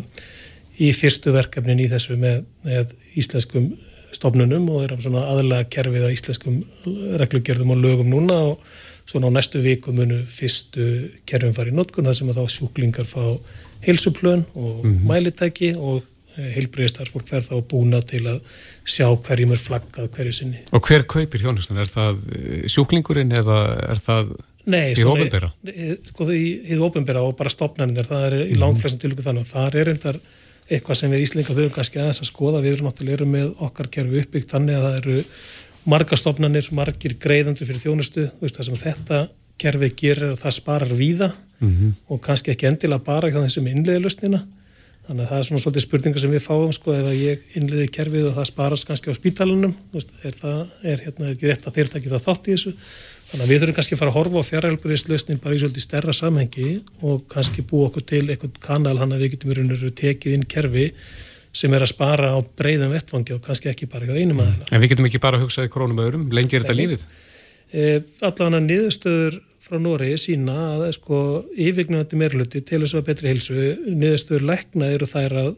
[0.82, 3.72] í fyrstu verkefnin í þessu með, með íslenskum
[4.16, 6.62] stofnunum og erum svona aðlega kerfið að íslenskum
[7.22, 8.64] reglugjörðum og lögum núna og
[9.12, 10.88] Svona á næstu viku munu fyrstu
[11.28, 13.24] kerfum farið í notkun þar sem að þá sjúklingar fá
[13.84, 15.08] heilsuplön og mm -hmm.
[15.10, 16.04] mælitæki og
[16.38, 18.40] eh, heilbreyðstarfólk verð þá búna til að
[18.86, 20.62] sjá hverjum er flaggað hverju sinni.
[20.72, 21.82] Og hver kaupir þjónustan?
[21.82, 23.60] Er það eh, sjúklingurinn eða
[23.90, 24.36] er það
[24.66, 25.50] Nei, í ópenbæra?
[25.66, 28.62] Nei, sko í ópenbæra og bara stopnarnir, það er í mm -hmm.
[28.64, 30.20] langflessin tilvægu þannig að það er endar
[30.70, 34.22] eitthvað sem við Íslinga þurfum kannski aðeins að skoða, við erum náttúrulega með okkar kerfi
[34.22, 35.24] uppbyggt þannig að það eru
[35.90, 39.22] margastofnanir, margir greiðandi fyrir þjónustu, veist, það sem þetta
[39.62, 41.94] kerfið gerir að það sparar víða mm -hmm.
[42.08, 44.42] og kannski ekki endilega bara hjá þessum innleiðilusnina
[45.08, 48.28] þannig að það er svona svolítið spurningar sem við fáum sko ef ég innleiði kerfið
[48.30, 52.12] og það sparast kannski á spítalunum er það, er hérna er ekki rétt að fyrirtæki
[52.12, 52.74] það þátt í þessu
[53.32, 56.14] þannig að við þurfum kannski að fara að horfa á fjárhælburiðslausnin bara í svolítið stærra
[56.14, 56.70] samhengi
[57.02, 60.88] og kannski búa okkur til eitthvað kanal hann að við getum verið tekið inn kerfi
[61.52, 64.70] sem er að spara á breyðum vettfangi og kannski ekki bara hjá einum aðeins.
[64.72, 67.04] En við getum ekki bara að hugsa í krónum öðrum, lengi er þetta lífið?
[67.72, 67.90] E,
[68.28, 71.20] Allan að niðurstöður frá Nóri sína að sko
[71.56, 75.52] yfirgnandi meirluti til þess að betri hilsu niðurstöður lækna eru þær að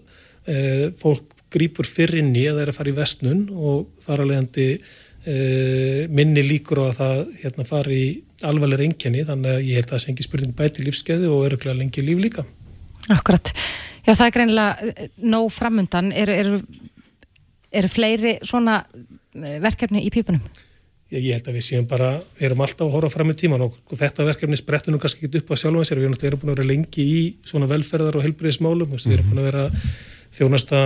[0.49, 0.57] e,
[1.01, 4.39] fólk grýpur fyrr inn í að það er að fara í vestnun og þar alveg
[4.41, 5.37] hendi e,
[6.09, 8.11] minni líkur á að það hérna, fari í
[8.49, 11.77] alvarlega reyngjani þannig að ég held að það sé ekki spurning bæti lífskeiði og öruglega
[11.77, 12.45] lengi líf líka.
[13.13, 13.53] Akkurat.
[14.03, 16.11] Já það er greinilega e, nóg framundan.
[16.11, 16.51] Eru er,
[17.71, 20.43] er fleiri svona e, verkefni í pípunum?
[21.13, 23.63] Ég, ég held að við séum bara, við erum alltaf að horfa fram í tíman
[23.67, 26.01] og þetta verkefni sprettur nú kannski ekki upp á sjálfum sér.
[26.01, 28.89] Við erum alltaf búin að vera lengi í svona velferðar og helbriðismálum.
[28.89, 29.09] Mm -hmm.
[29.09, 29.69] Við erum búin að vera
[30.33, 30.79] þjónasta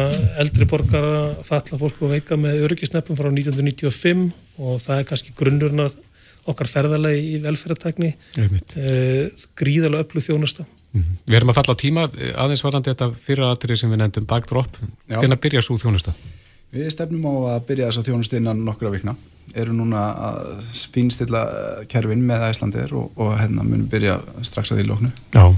[0.43, 5.85] eldri borgara falla fólk og veika með öryggisnefnum frá 1995 og það er kannski grunnurinn
[5.85, 6.01] að
[6.47, 8.09] okkar ferðalagi í velferðartækni
[8.39, 8.91] e,
[9.59, 11.21] gríðalega öllu þjónasta mm -hmm.
[11.27, 12.09] Við erum að falla á tíma
[12.43, 14.77] aðeins varandi þetta fyrra aðrið sem við nefndum backdrop,
[15.07, 16.13] hvernig byrja svo þjónusta?
[16.71, 19.15] Við stefnum á að byrja þess að þjónustu innan nokkura vikna.
[19.55, 21.45] Eru núna að spínstilla
[21.87, 25.55] kerfin með Æslandir og, og hérna munum byrja strax að því lóknu Já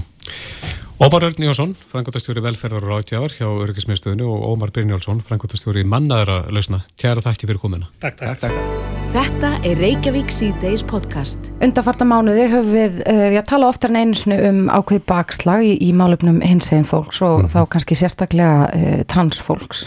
[1.00, 6.82] Ómar Örn Jónsson, frangotastjóri velferðar og ráðgjafar hjá Örgismiðstöðinu og Ómar Brynjálsson, frangotastjóri mannaðara lausna.
[7.00, 7.88] Kæra þakki fyrir komina.
[8.02, 8.42] Takk, takk.
[8.42, 9.14] takk, takk.
[9.14, 11.48] Þetta er Reykjavík C-Days podcast.
[11.64, 15.72] Undarfarta mánuði höfum við, uh, við að tala oftar en einu um ákveð bakslag í,
[15.88, 17.52] í málöfnum hins eginn fólks og mm.
[17.56, 19.86] þá kannski sérstaklega uh, transfólks.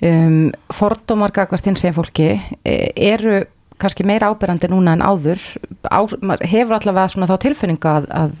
[0.00, 3.42] Um, Fordómar gagvast hins eginn fólki uh, eru
[3.82, 5.42] kannski meira ábyrrandi núna en áður.
[5.90, 6.00] Á,
[6.46, 8.36] hefur allavega svona þá tilfinninga að, að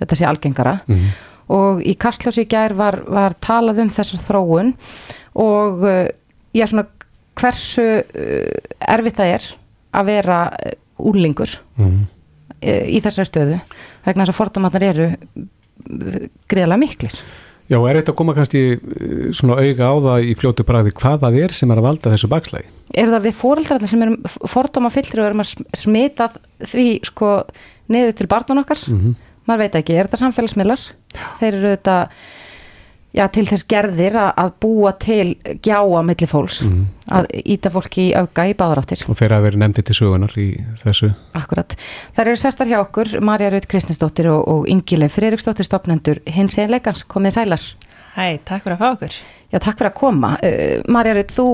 [0.00, 0.78] þetta sé algengara.
[0.88, 1.08] Mm
[1.52, 4.74] og í Kastljósi í gær var, var talað um þessar þróun
[5.38, 6.04] og uh,
[6.56, 6.86] já svona
[7.38, 9.48] hversu uh, erfitt það er
[9.98, 10.38] að vera
[10.98, 12.00] úrlingur mm.
[12.60, 13.60] í þessari stöðu
[14.04, 15.06] vegna þess að fordumatar eru
[16.50, 17.14] greiðlega miklir.
[17.68, 18.62] Já, er þetta að koma kannski
[19.36, 22.30] svona auga á það í fljótu bræði hvað það er sem er að valda þessu
[22.32, 22.70] bakslægi?
[22.96, 26.30] Er það við fóreldrarnir sem erum fordóma fyllri og erum að smita
[26.64, 27.32] því sko
[27.92, 28.80] niður til barnan okkar?
[28.88, 29.16] Mm -hmm
[29.48, 30.84] maður veit ekki, er þetta samfélagsmiðlar?
[31.40, 31.96] Þeir eru þetta
[33.16, 35.26] já, til þess gerðir að, að búa til
[35.64, 36.84] gjáa millir fólks mm.
[37.18, 40.48] að íta fólki í auka í báðaráttir og þeir hafa verið nefndi til sögunar í
[40.82, 41.76] þessu Akkurat,
[42.16, 46.72] þær eru sestar hjá okkur Marja Raut Kristinsdóttir og, og Ingileif Freiriksdóttir stopnendur hins einn
[46.74, 47.68] leikans, komið sælar
[48.18, 51.48] Hæ, takk fyrir að fá okkur Já, takk fyrir að koma uh, Marja Raut, þú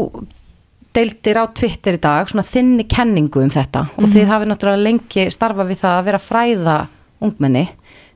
[0.95, 3.97] deildir á Twitter í dag svona þinni kenningu um þetta mm.
[3.97, 4.13] og mhm.
[4.17, 6.77] þið hafið náttúrulega lengi starfa við það að vera fræða
[7.25, 7.67] ungmenni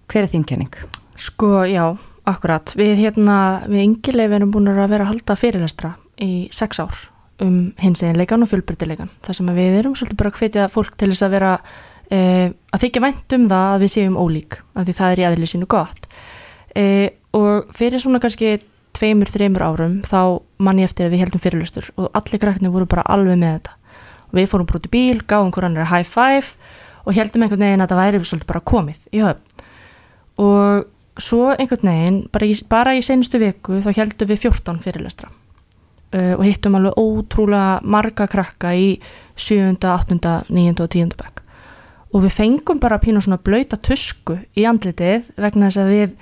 [0.09, 0.77] Hver er þín kenning?
[1.21, 1.83] Sko, já,
[2.29, 2.73] akkurat.
[2.79, 3.37] Við hérna,
[3.69, 7.07] við yngileg erum búin að vera að halda fyrirlestra í sex ár
[7.45, 9.11] um hins eginleikan og fullbyrtileikan.
[9.23, 11.53] Það sem við erum svolítið bara að hvetja fólk til þess að vera,
[12.11, 12.19] e,
[12.75, 15.53] að þykja vænt um það að við séum ólík, af því það er í aðlið
[15.53, 16.09] sínu gott.
[16.75, 16.85] E,
[17.39, 18.57] og fyrir svona kannski
[18.99, 20.21] tveimur, þreimur árum þá
[20.59, 23.77] mann ég eftir að við heldum fyrirlestur og allir kraknir voru bara alveg með þetta.
[24.29, 26.59] Og við fórum brútið bíl, gáðum hverjanir high five
[27.07, 29.49] og heldum einhvern veginn að það væri svolítið bara komið í höfn
[30.39, 30.87] og
[31.19, 36.35] svo einhvern veginn, bara í, bara í senstu viku þá heldum við 14 fyrirlestra uh,
[36.39, 38.97] og hittum alveg ótrúlega marga krakka í
[39.39, 40.75] 7., 8., 9.
[40.79, 41.13] og 10.
[41.19, 41.45] bekk
[42.09, 46.17] og við fengum bara pínu svona blöyta tusku í andlitið vegna þess að við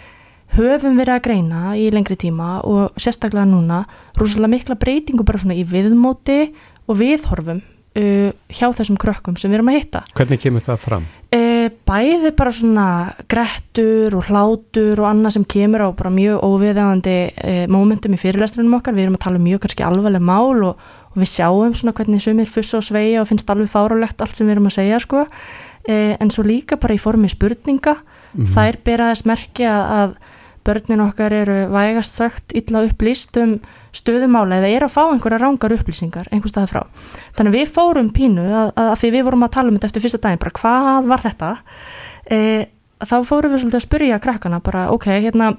[0.57, 3.85] höfum verið að greina í lengri tíma og sérstaklega núna
[4.19, 6.41] rosalega mikla breytingu bara svona í viðmóti
[6.87, 10.03] og viðhorfum uh, hjá þessum krökkum sem við erum að hitta.
[10.17, 11.09] Hvernig kemur það fram?
[11.87, 12.87] Bæði bara svona
[13.31, 18.75] grettur og hlátur og annað sem kemur á bara mjög óviðegandi uh, mómentum í fyrirlesturinn
[18.77, 18.97] okkar.
[18.97, 22.25] Við erum að tala um mjög kannski alvarleg mál og, og við sjáum svona hvernig
[22.25, 25.27] sumir fussa og sveia og finnst alveg fárálegt allt sem við erum að segja sko.
[25.87, 27.97] Uh, en svo líka bara í formi spurninga.
[27.97, 28.53] Mm -hmm.
[28.55, 30.17] Þær beraðist merkja að
[30.67, 33.59] börnin okkar eru vægast sagt illa upplýst um
[33.97, 36.83] stöðumála eða er að fá einhverja rángar upplýsingar einhver staði frá.
[37.39, 40.23] Þannig við fórum pínu að, að því við vorum að tala um þetta eftir fyrsta
[40.25, 41.53] daginn, bara hvað var þetta?
[42.27, 42.41] E,
[43.07, 45.55] þá fórum við svolítið að spyrja krakkana bara ok, hérna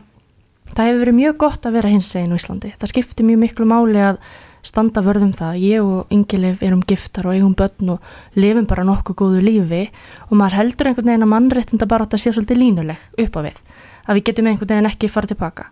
[0.73, 2.73] það hefur verið mjög gott að vera hins eginn á Íslandi.
[2.77, 4.21] Það skiptir mjög miklu máli að
[4.67, 5.59] standa vörðum það.
[5.63, 9.83] Ég og Ingelif erum giftar og eigum börn og lifum bara nokkuð góðu lífi
[10.27, 13.41] og maður heldur einhvern veginn að mannréttinda bara átt að sé svolítið línuleg upp á
[13.47, 13.61] við.
[14.07, 15.69] Að við getum einhvern veginn ekki fara tilbaka.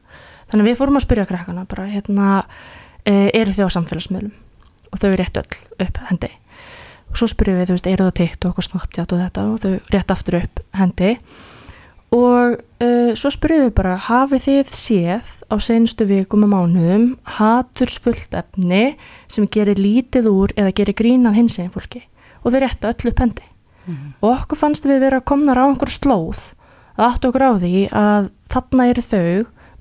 [0.51, 2.31] Þannig við fórum að spyrja krakkana bara hérna
[3.07, 4.33] e, eru þau á samfélagsmiðlum?
[4.91, 6.31] Og þau rétt öll upp hendi.
[7.09, 9.59] Og svo spyrjum við þú veist eru það teikt og okkur snabbtjátt og þetta og
[9.63, 11.11] þau rétt aftur upp hendi.
[12.15, 18.37] Og e, svo spyrjum við bara hafið þið séð á senstu vikum og mánuðum hatursfullt
[18.37, 18.95] efni
[19.31, 22.05] sem gerir lítið úr eða gerir grín af hins eginn fólki?
[22.43, 23.49] Og þau rétt öll upp hendi.
[23.85, 24.13] Mm -hmm.
[24.21, 26.54] og okkur fannst við vera að komna á einhver slóð
[26.95, 29.27] að aftu okkur á því að þarna eru þau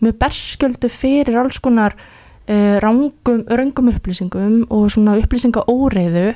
[0.05, 6.33] með berskjöldu fyrir alls konar uh, rangum, röngum upplýsingum og svona upplýsinga óreiðu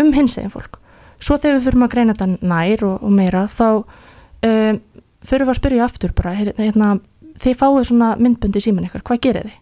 [0.00, 0.78] um hins eginn fólk.
[1.20, 4.80] Svo þegar við fyrir að greina þetta nær og, og meira þá um,
[5.20, 6.94] þurfum við að spyrja aftur bara, hérna,
[7.40, 9.58] þið fáið svona myndbundi síman ykkar, hvað gerir þið?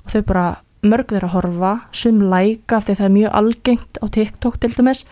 [0.00, 0.46] Og þau bara
[0.80, 5.02] mörg þeir að horfa, sum læka því það er mjög algengt á TikTok til dæmis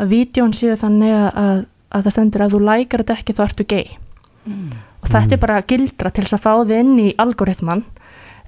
[0.00, 3.66] að vídjón séu þannig að, að það stendur að þú lækar þetta ekki þá ertu
[3.68, 3.98] gay
[4.46, 4.70] mm.
[5.02, 7.84] og þetta er bara gildra til þess að fá þið inn í algoritman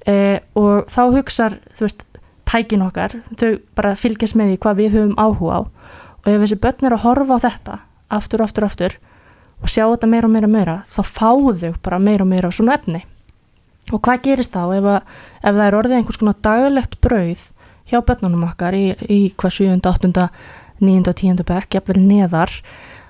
[0.09, 2.03] eh, og þá hugsar þú veist,
[2.49, 5.61] tækin okkar þau bara fylgjast með því hvað við höfum áhuga á
[6.23, 7.79] og ef þessi börn er að horfa á þetta
[8.13, 8.99] aftur, aftur, aftur
[9.63, 12.51] og sjá þetta meira og meira og meira þá fáðu þau bara meira og meira
[12.51, 13.03] á svona efni
[13.91, 17.43] Og hvað gerist þá ef, að, ef það er orðið einhvers konar daglegt brauð
[17.89, 20.27] hjá börnunum okkar í, í hvað 7., 8.,
[20.83, 21.01] 9.
[21.11, 21.43] og 10.
[21.47, 22.53] bekk, jafnvel neðar,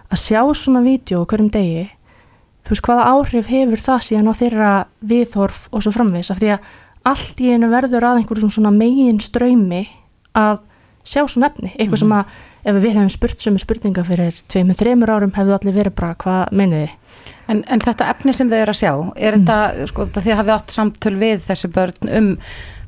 [0.10, 1.86] að sjá svona vídeo hverjum degi,
[2.64, 4.72] þú veist hvaða áhrif hefur það síðan á þeirra
[5.12, 6.72] viðhorf og svo framvis, af því að
[7.14, 9.84] allt í einu verður að einhverjum svona megin ströymi
[10.40, 10.62] að
[11.04, 12.00] sjá svona efni, eitthvað mm -hmm.
[12.00, 15.76] sem að ef við hefum spurt sem er spurninga fyrir tveimur, þreimur árum hefðu allir
[15.76, 16.90] verið bara hvað meiniði
[17.52, 19.44] En, en þetta efni sem þau eru að sjá, er mm.
[19.44, 22.30] þetta, sko, þetta því að hafið átt samtöl við þessi börn um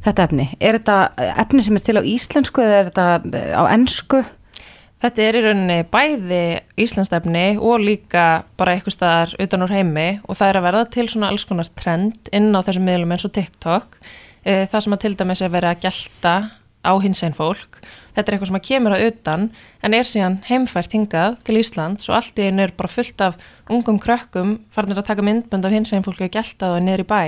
[0.06, 3.08] þetta efni, er þetta efni sem er til á íslensku eða er þetta
[3.60, 4.22] á ennsku?
[5.04, 6.44] Þetta er í rauninni bæði
[6.80, 11.08] íslenskstefni og líka bara eitthvað staðar utan úr heimi og það er að verða til
[11.12, 13.98] svona alls konar trend inn á þessum miðlum eins og TikTok,
[14.48, 16.36] e, það sem að til dæmis er verið að gelta
[16.86, 17.82] á hins einn fólk.
[18.16, 19.46] Þetta er eitthvað sem að kemur að utan
[19.84, 23.38] en er síðan heimfært hingað til Íslands og allt í einu er bara fullt af
[23.68, 27.10] ungum krökkum farnir að taka myndbönd af hins einn fólki að gelta það niður í
[27.12, 27.24] bæ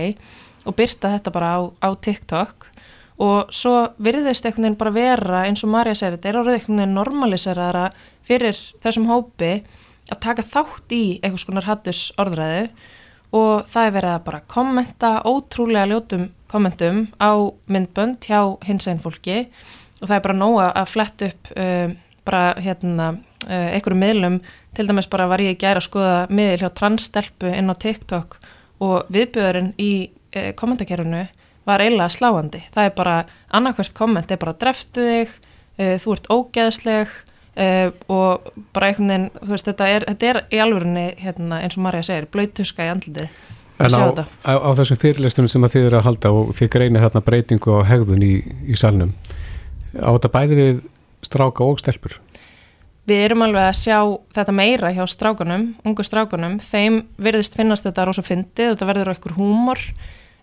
[0.68, 2.70] og byrta þetta bara á, á TikTok
[3.18, 6.82] og svo virðist einhvern veginn bara vera eins og Marja segir þetta er orðið einhvern
[6.82, 7.86] veginn normaliseraðara
[8.28, 9.52] fyrir þessum hópi
[10.12, 12.68] að taka þátt í eitthvað skonar hattus orðræðu.
[13.36, 17.32] Og það er verið að bara kommenta ótrúlega ljótum kommentum á
[17.68, 19.48] myndbönd hjá hins einn fólki.
[20.00, 21.90] Og það er bara nóga að flett upp uh,
[22.28, 24.40] bara hérna uh, einhverju miðlum,
[24.78, 28.38] til dæmis bara var ég ekki gæra að skoða miðl hjá transstelpu inn á TikTok
[28.86, 31.26] og viðbjöðurinn í uh, kommentakerfinu
[31.68, 33.18] var eiginlega sláandi, það er bara
[33.60, 39.30] annarkvært komment er bara dreftu þig uh, þú ert ógeðsleg uh, og bara einhvern veginn
[39.42, 42.94] þú veist þetta er, þetta er í alvörunni hérna, eins og Marja segir, blöytuska í
[42.94, 43.32] andlitið.
[43.78, 47.22] En á, á, á þessum fyrirlistunum sem þið eru að halda og þið greinir hérna
[47.22, 48.32] breytingu á hegðun í,
[48.66, 49.12] í salnum
[50.02, 50.80] á þetta bæði við
[51.26, 52.18] stráka og stelpur?
[53.08, 54.00] Við erum alveg að sjá
[54.36, 59.38] þetta meira hjá strákunum, ungu strákunum, þeim virðist finnast þetta rosa fyndið, þetta verður eitthvað
[59.38, 59.84] húmor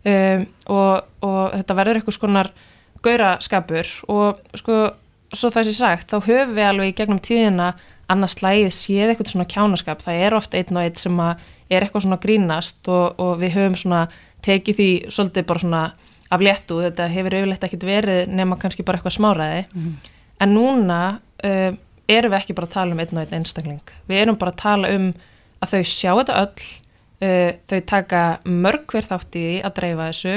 [0.04, 2.52] um, og, og þetta verður eitthvað skonar
[3.04, 4.78] gauraskapur og sko,
[5.34, 7.74] svo það sé sagt, þá höfum við alveg í gegnum tíðina
[8.12, 12.06] annars slæðið séð eitthvað svona kjánaskap, það er ofta einn og einn sem er eitthvað
[12.06, 14.02] svona grínast og, og við höfum svona
[14.44, 15.84] tekið því svolítið bara svona
[16.34, 20.12] af léttu, þetta hefur auðvitað ekkert verið nema kannski bara eitthvað smáraði mm -hmm.
[20.44, 21.00] en núna
[21.44, 21.72] uh,
[22.08, 23.92] erum við ekki bara að tala um einn og einn einstakling.
[24.08, 25.12] Við erum bara að tala um
[25.62, 26.64] að þau sjá þetta öll
[27.24, 30.36] uh, þau taka mörg hver þátt í að dreifa þessu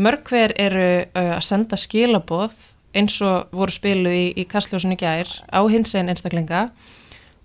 [0.00, 2.54] mörg hver eru uh, að senda skilaboð
[2.96, 6.68] eins og voru spiluð í, í Kastljósunni gær á hins einn einstaklinga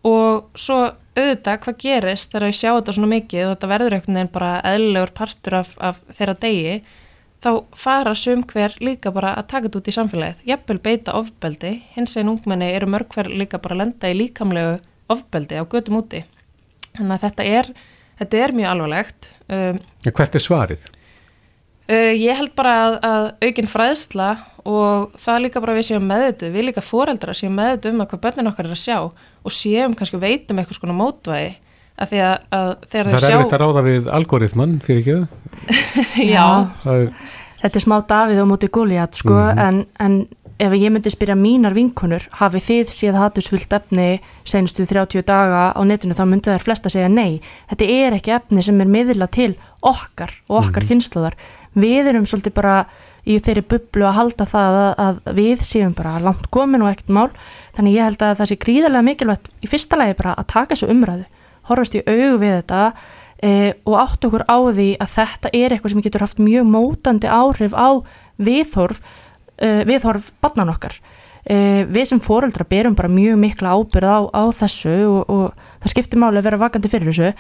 [0.06, 0.80] og svo
[1.16, 4.52] auðvitað hvað gerist þegar við sjá þetta svona mikið og þetta verður einhvern veginn bara
[4.74, 6.78] eðlulegur partur af, af þeirra degi
[7.46, 10.44] þá fara sum hver líka bara að taka þetta út í samfélagið.
[10.50, 14.80] Jafnvel beita ofbeldi, hins veginn ungmenni eru mörg hver líka bara að lenda í líkamlegu
[15.14, 16.24] ofbeldi á gödum úti.
[16.96, 17.72] Þannig að þetta er,
[18.20, 19.32] þetta er mjög alvarlegt.
[19.48, 20.88] Um, Hvert er svarið?
[21.86, 24.30] Uh, ég held bara að, að aukinn fræðsla
[24.66, 28.24] og það líka bara við séum meðutu, við líka foreldra séum meðutu um að hvað
[28.24, 31.52] börnin okkar er að sjá og séum kannski veitum eitthvað svona mótvægi
[31.96, 33.26] að því að, að þegar þau sjá...
[33.26, 35.28] Það er erfitt að ráða við algoritmann fyrir ekki það?
[36.36, 36.48] Já.
[36.96, 37.06] Er...
[37.62, 39.62] Þetta er smá Davíð á móti Góliat sko mm -hmm.
[39.68, 40.18] en, en
[40.60, 45.82] ef ég myndi spyrja mínar vinkonur hafi þið séð hattusfullt efni senustu 30 daga á
[45.84, 47.42] netinu þá myndi þær flesta segja nei.
[47.70, 50.88] Þetta er ekki efni sem er miðla til okkar og okkar mm -hmm.
[50.88, 51.36] kynsluðar.
[51.76, 52.86] Við erum svolítið bara
[53.26, 57.10] í þeirri bublu að halda það að, að við séum bara langt komin og ekkert
[57.10, 57.30] mál.
[57.76, 60.90] Þannig ég held að það sé gríðarlega mikilvægt í fyrsta lagi bara að taka þessu
[60.90, 61.26] umræðu
[61.70, 62.82] horfast í auðu við þetta
[63.42, 63.52] e,
[63.86, 67.76] og átt okkur á því að þetta er eitthvað sem getur haft mjög mótandi áhrif
[67.76, 67.90] á
[68.36, 69.00] viðhorf,
[69.58, 70.98] e, viðhorf barnan okkar.
[71.46, 75.94] E, við sem fóreldra berum bara mjög mikla ábyrð á, á þessu og, og það
[75.94, 77.34] skiptir máli að vera vakandi fyrir þessu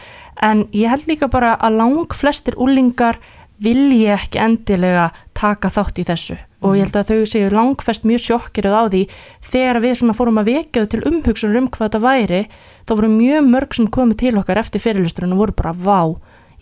[0.46, 3.18] en ég held líka bara að lang flestir úlingar
[3.62, 6.36] vilji ekki endilega taka þátt í þessu
[6.66, 9.02] og ég held að þau séu langfest mjög sjokkiröð á því
[9.46, 12.42] þegar við svona fórum að vekjaðu til umhugsunum um hvað þetta væri
[12.86, 16.00] þá voru mjög mörg sem komið til okkar eftir fyrirlusturinn og voru bara vá,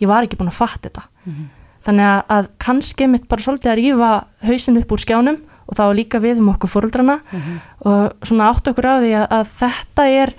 [0.00, 1.46] ég var ekki búin að fatta þetta mm.
[1.84, 4.10] Þannig að, að kannski mitt bara svolítið að rýfa
[4.48, 7.54] hausin upp úr skjánum og þá líka við um okkur fóröldrana mm.
[7.88, 10.34] og svona átt okkur á því að, að þetta er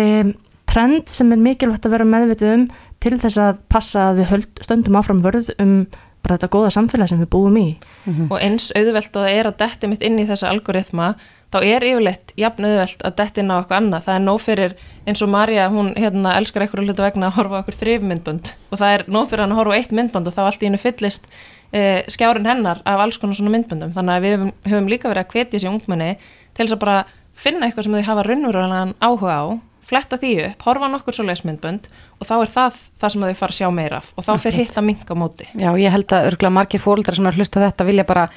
[0.00, 0.32] um,
[0.72, 2.64] trend sem er mikilvægt að vera meðvitið um
[3.02, 5.76] til þess að passa að við höld, stöndum áfram vörð um
[6.22, 7.68] bara þetta góða samfélag sem við búum í.
[8.06, 8.26] Mm -hmm.
[8.30, 11.14] Og eins auðvelt og það er að detti mitt inn í þessa algoritma,
[11.52, 14.04] þá er yfirleitt jafn auðvelt að detti inn á eitthvað annað.
[14.06, 14.76] Það er nóg fyrir,
[15.06, 18.80] eins og Marja, hún hérna, elskar eitthvað hlutu vegna að horfa okkur þrif myndbund og
[18.80, 21.28] það er nóg fyrir hann að horfa eitt myndbund og þá allt í hennu fyllist
[21.72, 23.92] eh, skjárin hennar af alls konar svona myndbundum.
[23.96, 26.14] Þannig að við höfum, höfum líka verið að hvetja sér ungmenni
[26.56, 26.96] til þess að bara
[27.32, 29.44] finna eitthvað sem þau hafa raunverulegan áhuga á
[29.92, 31.88] fletta því upp, horfa nokkur svo leismyndbönd
[32.20, 34.62] og þá er það það sem þau fara að sjá meira af og þá fyrir
[34.62, 35.48] hitt að minka móti.
[35.58, 38.28] Já, ég held að örgulega margir fólkdrar sem er að hlusta þetta vilja bara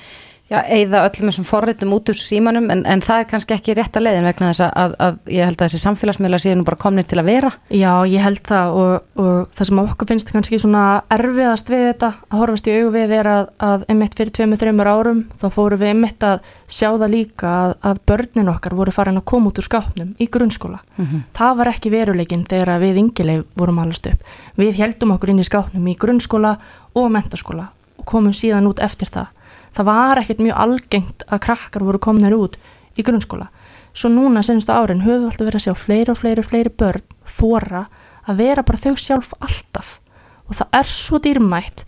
[0.51, 3.97] já, eigða öllum þessum forritum út úr símanum en, en það er kannski ekki rétt
[3.97, 7.07] að leiðin vegna þess að, að ég held að þessi samfélagsmiðla séu nú bara komnir
[7.09, 7.51] til að vera.
[7.73, 10.83] Já, ég held það og, og það sem okkur finnst kannski svona
[11.15, 15.23] erfiðast við þetta að horfast í augvið er að, að einmitt fyrir tveimur, þreimur árum
[15.33, 19.27] þá fóru við einmitt að sjá það líka að, að börnin okkar voru farin að
[19.33, 20.81] koma út úr skápnum í grunnskóla.
[20.97, 21.23] Mm -hmm.
[21.33, 24.21] Það var ekki veruleikin þegar við yngileg vorum allast upp.
[24.57, 26.57] Við heldum okkur inn í skápnum í grunnskóla
[26.93, 29.33] og mentaskóla og komum síðan út eftir það
[29.75, 32.57] það var ekkert mjög algengt að krakkar voru komnir út
[32.95, 33.49] í grunnskóla.
[33.95, 36.71] Svo núna senstu árin höfum við alltaf verið að sjá fleiri og fleiri og fleiri
[36.79, 37.03] börn
[37.37, 37.85] þóra
[38.25, 39.99] að vera bara þau sjálf alltaf.
[40.47, 41.85] Og það er svo dýrmætt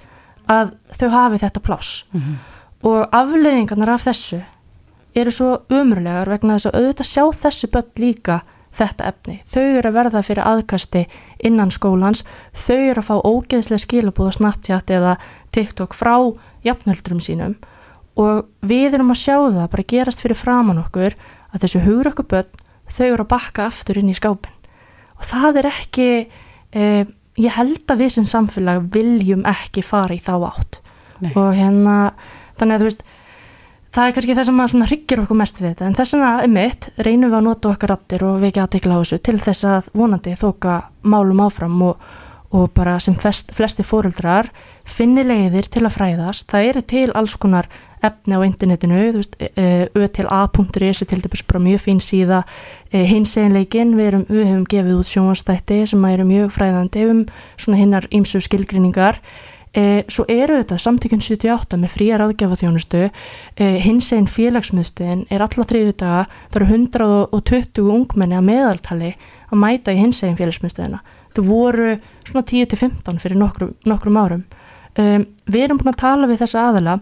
[0.48, 2.06] að þau hafi þetta pláss.
[2.12, 2.38] Mm -hmm.
[2.88, 4.42] og afleiðingarnar af þessu
[5.16, 9.42] eru svo umrölegar vegna þess að auðvitað sjá þessi börn líka þetta efni.
[9.46, 11.08] Þau eru að verða fyrir aðkasti
[11.44, 12.24] innan skólans,
[12.54, 15.18] þau eru að fá ógeðslega skilabúð á Snapchat eða
[15.52, 16.16] TikTok frá
[16.64, 17.56] jafnöldurum sínum
[18.18, 21.16] og við erum að sjá það bara gerast fyrir framann okkur
[21.54, 24.56] að þessu hugur okkur börn þau eru að bakka aftur inn í skápin
[25.18, 27.06] og það er ekki eh,
[27.38, 30.82] ég held að við sem samfélag viljum ekki fara í þá átt.
[31.18, 31.32] Nei.
[31.34, 32.12] og hérna
[32.60, 33.00] þannig að þú veist
[33.96, 35.88] það er kannski það sem að hryggir okkur mest við þetta.
[35.88, 38.98] En þess vegna um mitt reynum við að nota okkar rattir og við ekki aðteikla
[38.98, 42.04] á þessu til þess að vonandi þóka málum áfram og,
[42.54, 44.52] og bara sem flest, flesti fóruldrar
[44.86, 46.46] finni leiðir til að fræðast.
[46.52, 47.72] Það eru til alls konar
[48.06, 52.44] efni á internetinu, þú veist, ö.a.is er til dæmis bara mjög fín síða.
[52.92, 57.22] E, hins eginleikin, við, við hefum gefið út sjónastætti sem eru mjög fræðandi um
[57.58, 59.22] svona hinnar ímsu skilgrinningar
[59.78, 65.44] e, svo eru þetta samtökjum 78 með fríar aðgjafa þjónustu e, hins egin félagsmiðstöðin er
[65.46, 66.24] alla þriðu daga,
[66.54, 69.12] það eru 120 ungmenni að meðaltali
[69.48, 71.04] að mæta í hins egin félagsmiðstöðina.
[71.36, 71.92] Þau voru
[72.28, 74.48] svona 10-15 fyrir nokkrum, nokkrum árum.
[74.98, 76.98] Um, við erum búin að tala við þessa aðala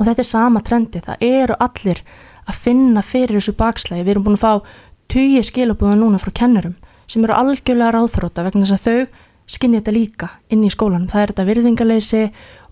[0.00, 2.00] og þetta er sama trendi, það eru allir
[2.48, 4.78] að finna fyrir þessu bakslægi við erum búin að fá
[5.10, 6.78] tugi skilabúða núna frá kennurum
[7.10, 11.22] sem eru algjörlega ráðþróta vegna þess að þau skinni þetta líka inn í skólanum, það
[11.22, 12.22] er þetta virðingaleysi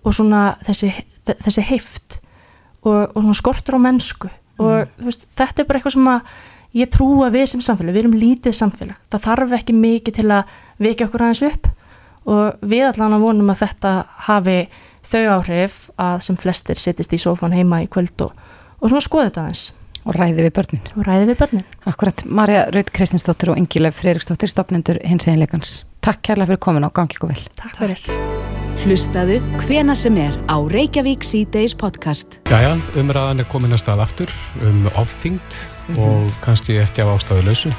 [0.07, 0.93] og svona þessi,
[1.26, 2.20] þessi heift
[2.85, 4.31] og, og svona skortur á mennsku.
[4.59, 5.09] Og mm.
[5.09, 6.37] veist, þetta er bara eitthvað sem að
[6.79, 9.01] ég trú að við sem samfélag, við erum lítið samfélag.
[9.11, 10.55] Það þarf ekki mikið til að
[10.87, 11.68] vekja okkur aðeins upp.
[12.29, 13.93] Og við allan að vonum að þetta
[14.29, 14.59] hafi
[15.07, 18.32] þau áhrif að sem flestir sittist í sófan heima í kvöld og,
[18.80, 19.64] og svona skoða þetta aðeins.
[20.09, 20.84] Og ræði við börnin.
[20.96, 21.64] Og ræði við börnin.
[21.90, 25.82] Akkurat, Marja Raut Kristinsdóttir og Ingileif Freiriksdóttir, stopnendur hins eginleikans.
[26.05, 27.42] Takk kærlega fyrir komin og gangi ykkur vel.
[27.59, 28.07] Takk fyrir.
[28.78, 32.38] Hlustaðu hvena sem er á Reykjavík C-Days podcast.
[32.49, 34.32] Jæja, umræðan er komin að stað aftur
[34.62, 35.99] um ofþyngd mm -hmm.
[35.99, 37.72] og kannski ekki af ástæðu lausu.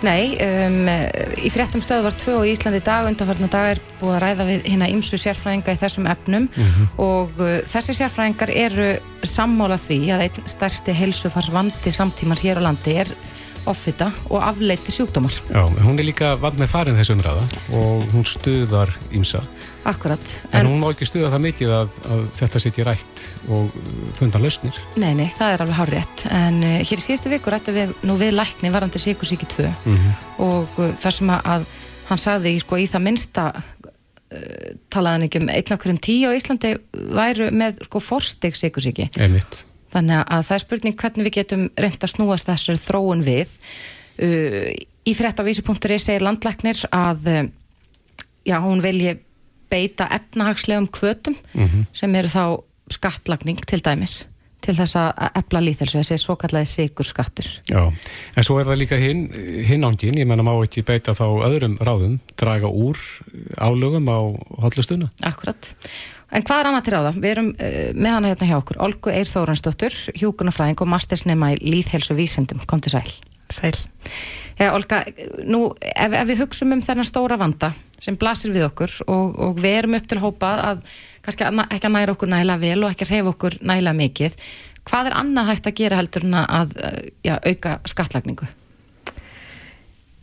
[0.00, 0.86] Nei, um,
[1.44, 4.46] í fréttum stöðu var tvö og í Íslandi dag undanfarnar dag er búið að ræða
[4.48, 6.86] við hérna ímsu sérfræðinga í þessum efnum mm -hmm.
[7.04, 8.88] og uh, þessi sérfræðingar eru
[9.22, 13.12] sammála því að einn stærsti heilsufarsvandi samtímans hér á landi er
[13.68, 15.34] offita og afleiti sjúkdómar.
[15.50, 17.44] Já, hún er líka vand með farin þessu umræða
[17.76, 19.42] og hún stuðar ímsa.
[19.88, 20.32] Akkurat.
[20.50, 23.76] En, en hún má ekki stuða það mikið að, að þetta setja rætt og
[24.18, 24.80] funda lausnir.
[25.00, 26.26] Nei, nei, það er alveg hár rétt.
[26.36, 29.96] En uh, hér í síðustu viku rættu við nú við lækni varandi Sikursíki 2 mm
[29.96, 30.18] -hmm.
[30.46, 31.66] og uh, það sem að
[32.10, 36.36] hann sagði sko, í það minsta uh, talaðan ekki um einn okkur um tíu á
[36.36, 39.10] Íslandi væru með sko, forsteg Sikursíki.
[39.16, 39.64] Einmitt.
[39.90, 43.56] Þannig að það er spurning hvernig við getum reynd að snúast þessar þróun við.
[44.20, 44.70] Uh,
[45.08, 47.44] í vísi.is segir landlæknir að uh,
[48.46, 49.18] já, hún vilji
[49.70, 51.86] beita efnahagslegum kvötum mm -hmm.
[51.92, 52.44] sem eru þá
[52.90, 54.26] skattlagning til dæmis
[54.64, 55.08] til þess að
[55.40, 57.48] efla líðhelsu, þessi svo kallaði sigur skattur.
[57.70, 59.26] Já, en svo er það líka hinn
[59.66, 63.00] hin ángin, ég menna má ekki beita þá öðrum ráðum, draga úr
[63.56, 64.18] álögum á
[64.64, 65.10] hotlustuna.
[65.26, 65.72] Akkurat.
[66.30, 67.14] En hvað er annað til ráða?
[67.16, 71.60] Við erum uh, með hana hérna hjá okkur, Olgu Eir Þóransdóttur, hjúkunafræðing og mastersnema í
[71.64, 72.62] líðhelsu vísendum.
[72.70, 73.08] Kom til sæl.
[73.50, 73.74] Sæl.
[74.60, 75.02] Ja, Olga,
[75.48, 79.58] nú ef, ef við hugsum um þennan stóra vanda sem blasir við okkur og, og
[79.60, 80.84] við erum upp til hópa að
[81.24, 84.38] kannski ekki að næra okkur næla vel og ekki að reyfa okkur næla mikið,
[84.88, 86.72] hvað er annað hægt að gera heldur að
[87.26, 88.48] já, auka skattlagningu?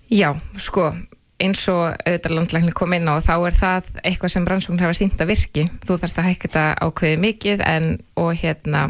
[0.07, 0.91] Já, sko
[1.37, 5.19] eins og auðvitað landlækni kom inn á þá er það eitthvað sem rannsóknir hafa sínt
[5.21, 8.87] að virki þú þarfst að hækka þetta ákveði mikið en, og hérna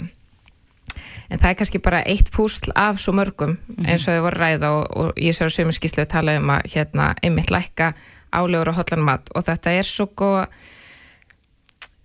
[1.27, 3.89] en það er kannski bara eitt púsl af svo mörgum mhm.
[3.89, 6.55] eins og þau voru ræða og, og ég sér á sömu skíslu að tala um
[6.55, 7.91] að hérna einmitt lækka
[8.31, 10.47] álegur og hotlan mat og þetta er svo góð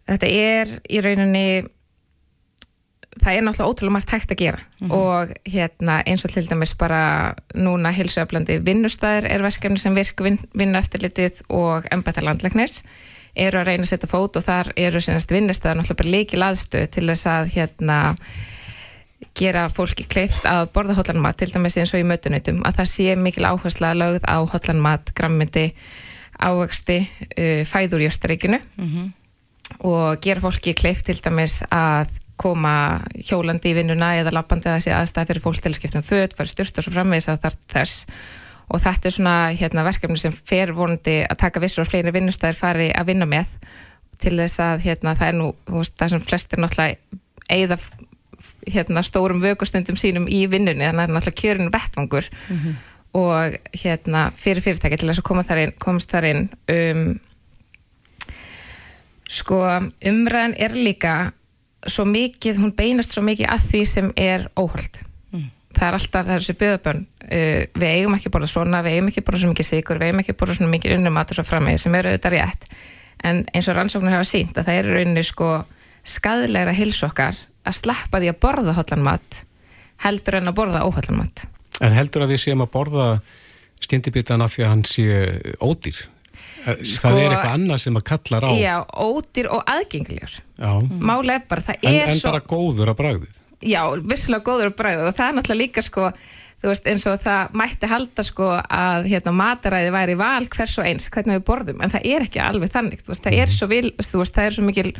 [0.08, 1.46] þetta er í rauninni
[3.20, 4.92] það er náttúrulega ótrúlega margt hægt að gera mm -hmm.
[4.96, 10.38] og hérna eins og til dæmis bara núna hilsuöflandi vinnustæðir er verkefni sem virk vin,
[10.54, 12.82] vinna eftirlitið og embæta landleiknis
[13.36, 14.98] eru að reyna að setja fót og þar eru
[15.30, 18.16] vinnustæðir náttúrulega bara líki laðstu til þess að hérna
[19.38, 23.16] gera fólki kleift að borða hotlanmat til dæmis eins og í mötunautum að það sé
[23.16, 25.72] mikil áhersla lögð á hotlanmat, grammindi
[26.42, 26.98] ávexti,
[27.38, 29.10] uh, fæður í östaríkinu mm -hmm.
[29.80, 32.10] Og gera fólki kleift til dæmis að
[32.42, 36.06] koma hjólandi í vinnuna eða lappandi að þessi aðstæði fyrir fólk til að skipta um
[36.06, 38.06] född, fara styrta og svo framvegis að þar þess
[38.72, 42.58] og þetta er svona hérna, verkefni sem fer vonandi að taka vissur og fleiri vinnustæðir
[42.58, 43.50] fari að vinna með
[44.22, 47.20] til þess að hérna, það er nú veist, það sem flestir náttúrulega
[47.52, 47.78] eigða
[48.70, 52.78] hérna, stórum vögustundum sínum í vinnunni þannig að það er náttúrulega kjörinu vettvangur mm -hmm.
[53.20, 57.20] og hérna, fyrir fyrirtæki til þess að koma þar inn, komast þar inn um,
[59.32, 59.62] sko
[60.10, 61.14] umræðan er líka
[61.88, 65.00] svo mikið, hún beinast svo mikið að því sem er óhald
[65.32, 65.48] mm.
[65.74, 67.04] það er alltaf, það er þessi byggðabönn.
[67.22, 70.22] Uh, við eigum ekki borða svona, við eigum ekki borða svo mikið sigur, við eigum
[70.22, 72.68] ekki borða svona mikið unnumatur svo frammeði sem eru auðvitað rétt.
[73.22, 75.50] En eins og rannsóknir hafa sínt að það er rauninni sko
[76.02, 79.42] skadlegra hilsokkar að sleppa því að borða hotlanmat
[80.02, 81.44] heldur en að borða óhotlanmat
[81.82, 83.06] En heldur að við séum að borða
[83.82, 85.06] skyndibitana því að hann sé
[85.62, 85.98] ódýr
[86.62, 88.50] Sko, það er eitthvað annað sem að kallar á.
[88.54, 90.36] Já, ódýr og aðgengljur
[91.02, 93.82] Málega er bara, það en, er en svo En bara góður að bræðið Já,
[94.12, 96.12] vissilega góður að bræðið og það er náttúrulega líka sko
[96.62, 100.86] þú veist, eins og það mætti halda sko að hérna mataræði væri val hvers og
[100.86, 103.56] eins, hvernig við borðum, en það er ekki alveg þannig, þú veist, það er mhm.
[103.56, 104.92] svo vil þú veist, það er svo mikil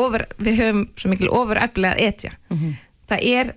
[0.00, 2.32] over við höfum svo mikil ofur eflega að etja.
[2.48, 2.78] Mm -hmm.
[3.10, 3.54] það er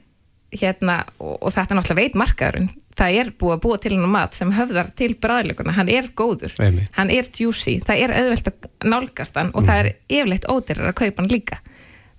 [0.53, 4.13] hérna og, og þetta er náttúrulega veit markaðurinn það er búið að búa til hann
[4.13, 6.53] mat sem höfðar til bræðlökunna, hann er góður.
[6.61, 6.87] Eimi.
[6.97, 9.69] hann er juicy, það er auðvelt að nálgast hann og mm.
[9.69, 11.59] það er yfirleitt ódýrar að kaupa hann líka.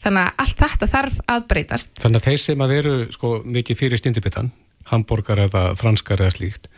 [0.05, 1.95] Þannig að allt þetta þarf að breytast.
[2.03, 4.51] Þannig að þeir sem að eru sko mikið fyrir stindibittan,
[4.91, 6.69] hambúrgar eða franskar eða slíkt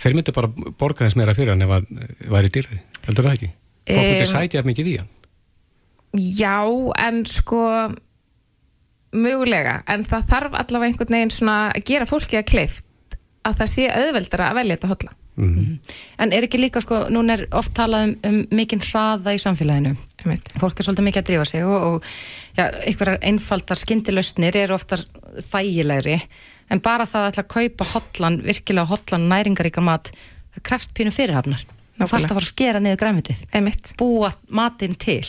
[0.00, 3.52] þeir myndi bara borga þess meira fyrir hann ef það væri dýrði, heldur það ekki?
[3.86, 5.12] Myndi um, sætja mikið í hann.
[6.16, 6.58] Já,
[7.06, 7.62] en sko
[9.16, 12.85] mögulega, en það þarf allavega einhvern veginn að gera fólki að kleift
[13.46, 15.78] að það sé auðveldara að velja þetta hotla mm -hmm.
[16.18, 19.96] En er ekki líka sko, nún er oft talað um, um mikinn hraða í samfélaginu.
[20.60, 22.04] Fólk er svolítið mikið að drífa sig og, og
[22.56, 25.04] ja, einhverjar einfaldar skindilöstnir eru oftar
[25.38, 26.20] þægilegri.
[26.70, 30.10] En bara það að ætla að kaupa hotlan virkilega hotlan næringaríkar mat
[30.54, 31.66] það krefst pínu fyrirhafnar.
[31.98, 35.24] Það þarf að fara að skera niður græmitið búa matinn til.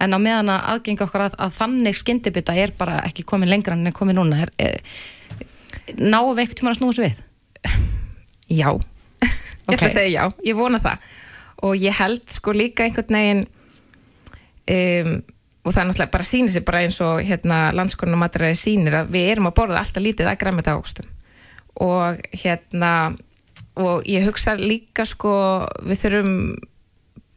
[0.00, 3.74] En á meðan að aðgenga okkar að, að þannig skyndibita er bara ekki komin lengra
[3.74, 4.80] en er komin núna er, er,
[5.98, 7.20] náðu veikt tíma að snúa svo við
[8.52, 8.68] Já,
[9.70, 11.10] ég ætla að segja já, ég vona það.
[11.62, 15.12] Og ég held sko líka einhvern veginn um,
[15.62, 18.96] og það er náttúrulega bara sínir sig bara eins og hérna landskonun og matræði sínir
[18.98, 21.12] að við erum að borða alltaf lítið að græmið það águstum
[21.82, 22.92] og hérna
[23.78, 25.34] og ég hugsa líka sko
[25.86, 26.34] við þurfum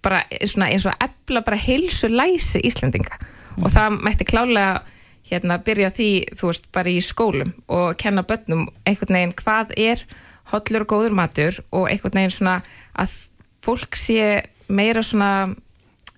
[0.05, 3.63] bara svona eins og efla bara heilsu læsi Íslandinga mm.
[3.63, 4.81] og það mætti klálega
[5.29, 10.03] hérna byrja því þú veist bara í skólum og kenna börnum einhvern veginn hvað er
[10.51, 12.57] hollur og góður matur og einhvern veginn svona
[12.93, 13.15] að
[13.65, 14.25] fólk sé
[14.67, 15.29] meira svona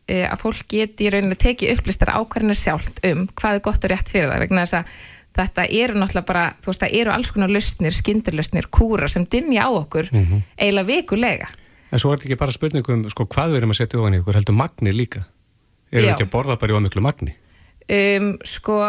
[0.08, 3.94] e, að fólk geti í rauninni tekið upplistar ákvarðinu sjálft um hvað er gott og
[3.94, 4.98] rétt fyrir það vegna þess að
[5.38, 9.68] þetta eru náttúrulega bara, þú veist það eru alls konar lustnir, skindurlustnir, kúra sem dinja
[9.68, 10.42] á okkur mm -hmm.
[10.58, 11.48] eiginlega vikulega
[11.92, 14.20] En svo er þetta ekki bara spurningum sko hvað við erum að setja ofan í
[14.20, 15.24] okkur, heldur magni líka
[15.92, 17.36] erum við ekki að borða bara í ómiklu magni?
[17.88, 18.80] Um, sko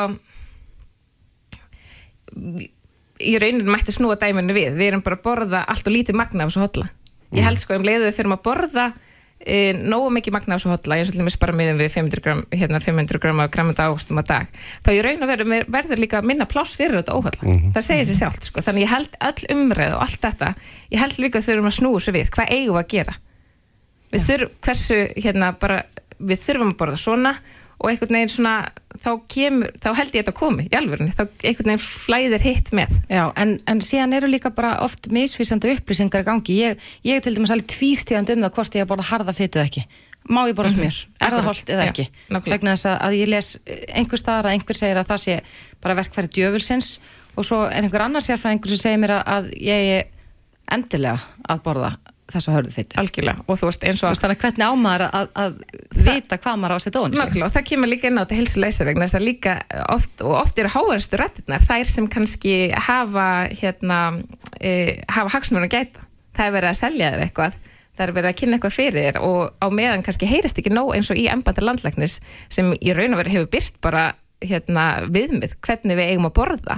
[3.21, 4.79] í rauninu mætti snúa dæminu við.
[4.79, 6.89] Við erum bara að borða allt og lítið magna af þessu hotla
[7.37, 8.87] ég held sko um leiðu við fyrir að borða
[9.39, 12.81] e, nógu mikið magna af þessu hotla ég er bara miðum við 500 gram, hérna
[12.83, 16.77] 500 gram af grammenda águstum að dag þá í rauninu verður, verður líka minna pláss
[16.79, 17.75] fyrir þetta óhotla mm -hmm.
[17.77, 18.65] það segir sér sjálf sko.
[18.65, 20.55] þannig ég held öll umræð og allt þetta
[20.91, 22.31] ég held líka að þurfum að snúa þessu við.
[22.31, 23.15] Hvað eigum við að gera?
[24.09, 25.83] Við þurfum, hversu, hérna, bara,
[26.19, 27.35] við þurfum að borða svona
[27.79, 28.55] og einhvern veginn svona
[28.99, 32.73] þá, kemur, þá held ég þetta að komi í alverðinni, þá einhvern veginn flæðir hitt
[32.75, 32.97] með.
[33.13, 36.59] Já, en, en síðan eru líka bara oft misvísandi upplýsingar í gangi.
[36.59, 39.85] Ég, ég til dæmis alveg tvístíðand um það hvort ég að borða harða fytuð ekki.
[40.29, 41.25] Má ég borða smjör, mm -hmm.
[41.27, 42.09] er það holdt eða ekki?
[42.29, 43.49] Já, vegna þess að ég les
[43.95, 45.41] einhver staðar að einhver segir að það sé
[45.81, 46.89] bara verkfæri djöfulsins
[47.37, 50.05] og svo er einhver annar sérfræð einhver sem segir mér að ég er
[50.69, 51.19] endilega
[51.49, 51.97] að borða
[52.29, 52.99] þessa hörðu fyttu.
[53.01, 54.17] Algjörlega, og þú veist eins og...
[54.19, 55.55] Þannig að hvernig ámaður að, að
[56.09, 57.23] vita hvað maður á að setja ofan sig?
[57.23, 59.55] Nákvæmlega, og það kemur líka inn á þetta hilsuleysar vegna þess að líka
[59.95, 62.55] oft, og oft eru háverðstu rættirnar, þær sem kannski
[62.89, 63.29] hafa,
[63.63, 64.01] hérna,
[64.61, 64.75] e,
[65.09, 66.07] hafa hagsmurinn að gæta.
[66.37, 67.59] Það er verið að selja þér eitthvað,
[67.99, 70.93] það er verið að kynna eitthvað fyrir þér og á meðan kannski heyrist ekki nóg
[70.95, 72.21] eins og í ennbænda landlæknis
[72.53, 74.05] sem í raun og verið hefur byrt bara
[74.45, 76.77] hérna, viðmið hvernig við eigum að borða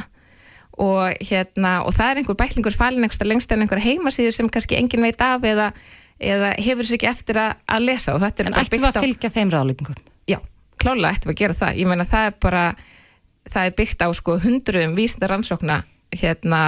[0.80, 4.78] og, hérna, og það er einhver bæklingur falin einhversta lengst en einhver heimasíður sem kannski
[4.78, 5.70] engin veit af eða,
[6.16, 9.34] eða hefur sér ekki eftir að, að lesa En ættum við að fylgja á...
[9.36, 9.98] þeim ráðlíkingum?
[10.30, 10.38] Já,
[10.80, 12.64] klálega ættum við að gera það ég meina það er bara
[13.50, 15.82] það er byggt á sko hundruðum vísindar ansókna
[16.16, 16.62] hérna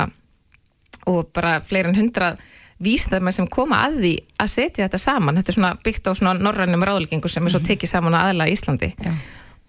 [1.08, 2.42] og bara fleirin hundrað
[2.82, 6.34] vísindar sem koma að því að setja þetta saman þetta er svona byggt á svona
[6.38, 7.70] norrannum ráðlíkingu sem er svo mhm.
[7.70, 9.12] tekið saman að aðla í Íslandi Já.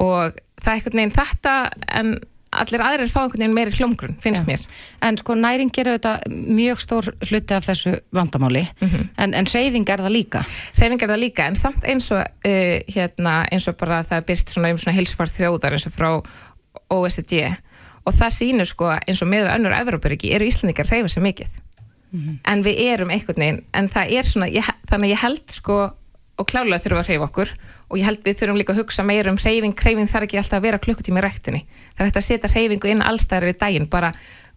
[0.03, 1.55] og það er einhvern veginn þetta
[2.01, 2.13] en
[2.61, 4.47] allir aðrir fá einhvern veginn meiri hljómgrunn, finnst Já.
[4.51, 4.65] mér.
[5.01, 9.09] En sko næring gerur þetta mjög stór hluti af þessu vandamáli, mm -hmm.
[9.17, 10.45] en, en reyfing er það líka?
[10.79, 14.49] Reyfing er það líka, en samt eins og uh, hérna, eins og bara það byrst
[14.49, 16.09] svona um svona hilsfart þjóðar eins og frá
[16.89, 17.55] OECD
[18.05, 21.47] og það sínur sko eins og með önnur Evropariki eru Íslandikar reyfið sem mikið
[22.11, 22.37] mm -hmm.
[22.51, 25.93] en við erum einhvern veginn en það er svona, ég, þannig ég held sko
[26.37, 27.49] og klálega þurfum að reyfa okkur
[27.89, 30.59] og ég held við þurfum líka að hugsa meira um reyfing reyfing þarf ekki alltaf
[30.59, 33.89] að vera klukkutími í rættinni það er hægt að setja reyfingu inn allstæðar við daginn
[33.89, 34.13] bara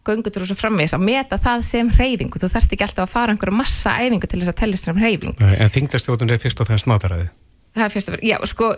[0.07, 3.35] göngutur og svo framvis að meta það sem reyfingu, þú þarfst ekki alltaf að fara
[3.35, 6.87] einhverju massa æfingu til þess að tellist um reyfing En þingdastjóðun er fyrst og fremst
[6.91, 7.27] mataræði.
[7.75, 8.71] Það er fyrst og fremst, já sko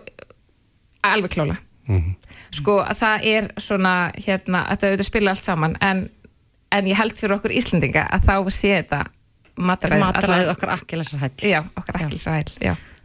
[1.04, 1.56] alveg klála
[1.88, 2.14] mm -hmm.
[2.50, 6.08] sko að það er svona hérna, að það auðvitað spila allt saman en,
[6.72, 9.04] en ég held fyrir okkur Íslendinga að þá sé þetta
[9.56, 11.36] mataræði Mataræði okkar akkilæsarhæll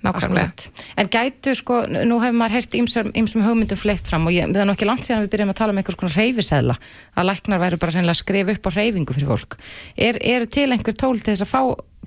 [0.04, 0.70] Nákvæmlega.
[1.00, 4.68] En gætu sko, nú hefur maður heyrst ýmsum hugmyndum fleitt fram og ég, það er
[4.68, 6.76] nokkið langt síðan við byrjum að tala um einhvers konar reyfiseðla
[7.16, 9.58] að læknar væri bara að skrifa upp á reyfingu fyrir fólk.
[9.96, 11.62] Er, eru til einhver tól til þess að fá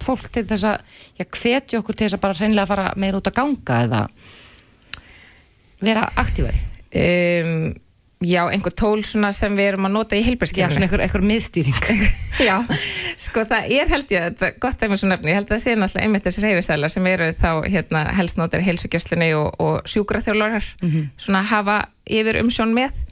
[0.05, 3.33] fólk til þess að já, hvetja okkur til þess að bara sennilega fara meira út
[3.33, 4.03] að ganga eða
[5.81, 6.61] vera aktífari?
[6.97, 7.73] Um,
[8.25, 10.65] Já, einhver tól sem við erum að nota í heilbærskerfni.
[10.65, 11.81] Já, svona einhver, einhver miðstýring.
[12.49, 12.55] Já,
[13.21, 15.53] sko það er held ég, þetta er gott að mér svo nefni, ég held að
[15.53, 19.61] það sé náttúrulega einmitt þessi reyfisælar sem eru þá hérna helst notar í heilsugjastlunni og,
[19.61, 21.11] og sjúkraþjólórar, mm -hmm.
[21.21, 21.77] svona hafa
[22.09, 23.03] yfir umsjón með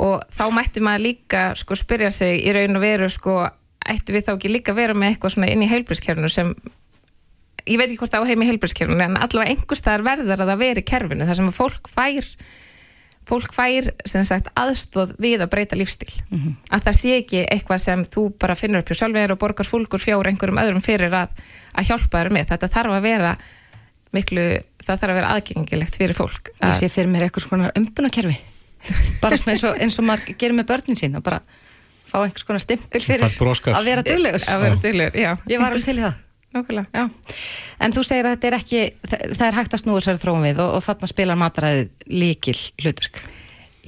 [0.00, 3.50] og þá mætti maður líka sko spyrja sig í raun og veru sko,
[3.84, 6.54] ætti við þá ekki líka vera með eitthvað svona inn í heilbærskerfnu sem
[7.68, 10.62] ég veit ekki hvort það á heim í heilbærskerfnu en allavega einhverstaðar verður að það
[10.62, 12.30] veri kerfinu þar sem fólk fær
[13.28, 16.10] fólk fær sagt, aðstóð við að breyta lífstíl.
[16.30, 16.56] Mm -hmm.
[16.72, 20.00] að það sé ekki eitthvað sem þú bara finnur upp hjá sjálfur og borgar fólkur
[20.00, 21.28] fjór einhverjum öðrum fyrir að,
[21.74, 22.48] að hjálpa þér með.
[22.52, 23.36] Þetta þarf að vera
[24.14, 24.44] miklu,
[24.80, 28.36] það þarf að vera aðgengilegt fyrir fólk Ég sé fyrir mér eitthvað svona umbunakerfi
[29.22, 31.42] bara eins og, eins og maður gerir með börnin sín og bara
[32.08, 34.44] fá einhvers konar stimpil fyrir að vera duglegur.
[35.50, 36.16] Ég var alveg til í það
[36.56, 37.08] Nákvæmlega.
[37.84, 40.46] En þú segir að þetta er ekki, það, það er hægt að snúa sér þróum
[40.46, 43.20] við og, og þarna spilar mataræðið líkil hlutverk.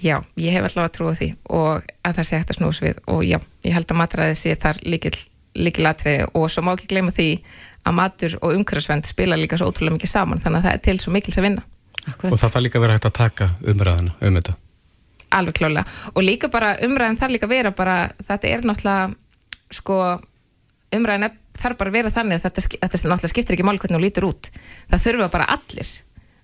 [0.00, 2.86] Já, ég hef alltaf að trúa því og að það sé hægt að snúa sér
[2.86, 5.16] við og já, ég held að mataræðið sé þar líkil,
[5.56, 7.28] líkil atriði og svo má ekki gleyma því
[7.88, 10.96] að matur og umhverfsvend spila líka svo ótrúlega mikið saman þannig að það er til
[11.00, 11.66] svo mikils að vinna.
[12.06, 12.32] Akkurat.
[12.32, 14.56] Og það þarf líka að vera hægt að taka umræðina um þetta.
[15.36, 17.96] Alveg klálega og líka bara umræðin þarf líka að vera bara,
[18.28, 19.98] þetta er náttúrulega sko
[20.96, 21.28] umræðin
[21.61, 24.28] þarf bara að vera þannig að þetta, þetta náttúrulega skiptir ekki mál hvernig þú lítur
[24.30, 24.50] út.
[24.90, 25.92] Það þurfa bara allir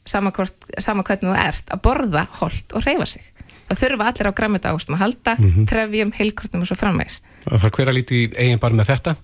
[0.06, 3.26] sama, hvort, sama hvernig þú ert að borða hold og reyfa sig.
[3.66, 5.66] Það þurfa allir á grammita ástum að halda mm -hmm.
[5.66, 9.16] trefjum, heilkortum og svo framvegs Það þarf hver að líti eigin barn með þetta.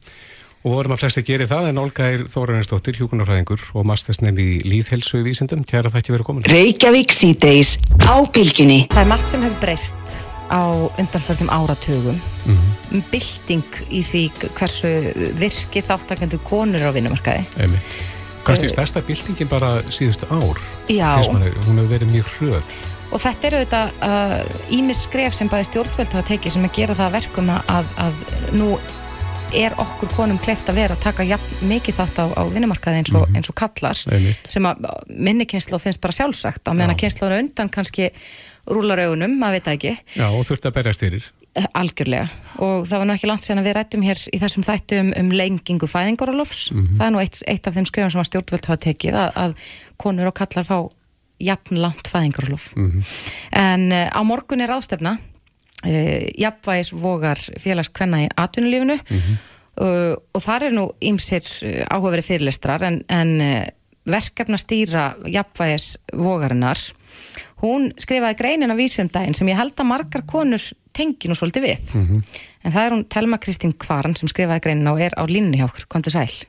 [0.62, 5.18] Og vorum að flesti geri það en Olga er Þóranistóttir, hjókunarfræðingur og mastersnefn í líðhelsu
[5.18, 9.58] í vísendum Tjara þætti verið komin Reykjavík síðdeis á bylginni Það er margt sem hefur
[9.64, 10.22] breyst
[10.52, 10.62] á
[11.00, 12.20] undanförnum áratugum.
[12.44, 12.94] Mm -hmm.
[12.94, 14.22] um bylting í því
[14.58, 14.88] hversu
[15.40, 17.46] virki þáttakendu konur á vinnumarkaði.
[18.44, 20.58] Kannski uh, stærsta byltingin bara síðustu ár?
[21.32, 22.74] Manni, hún hefur verið mjög hröð.
[23.12, 23.82] Og þetta eru þetta
[24.70, 28.14] ímis uh, skref sem bæði stjórnvöld hafa tekið sem að gera það verkum að, að
[28.52, 28.76] nú
[29.52, 33.12] er okkur konum kleift að vera að taka jafn, mikið þátt á, á vinnumarkaði eins
[33.12, 33.36] og, mm -hmm.
[33.36, 33.98] eins og kallar.
[34.12, 34.48] Einmitt.
[34.48, 34.76] sem að
[35.08, 36.68] minni kynslu finnst bara sjálfsagt.
[36.68, 38.10] Á meðan að kynslu undan kannski
[38.70, 42.28] rúlar augunum, maður veit ekki Já, og þurft að berjast fyrir eh, Algjörlega,
[42.62, 45.12] og það var nú ekki langt sen að við rættum hér í þessum þættu um,
[45.18, 46.96] um lengingu fæðingarólofs, mm -hmm.
[46.98, 49.54] það er nú eitt, eitt af þeim skrifum sem að stjórnvöld hafa tekið að, að
[49.96, 50.78] konur og kallar fá
[51.42, 53.32] jafn langt fæðingarólof mm -hmm.
[53.50, 55.18] en uh, á morgun er ástefna
[55.86, 59.36] uh, jafnvægis vogar félagskvenna í atvinnulífunu mm -hmm.
[59.82, 61.42] uh, og þar er nú ímsir
[61.90, 63.66] áhugaveri fyrirlestrar en, en
[64.06, 66.78] verkefna stýra jafnvægis vogarinnar
[67.62, 71.94] hún skrifaði greinin á vísumdægin sem ég held að margar konur tengi nú svolítið við
[71.94, 72.22] mm -hmm.
[72.64, 75.64] en það er hún Telma Kristín Kvaran sem skrifaði greinin og er á línni hjá
[75.64, 76.46] okkur, kom til sæl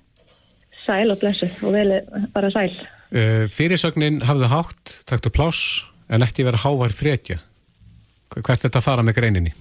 [0.84, 1.96] Sæl og blessuð og vel
[2.34, 2.72] bara sæl.
[3.14, 7.40] Uh, fyrirsögnin hafði hátt, takktu pláss, en ekki verið hávar frekja.
[8.34, 9.54] Hvert þetta fara með greininni?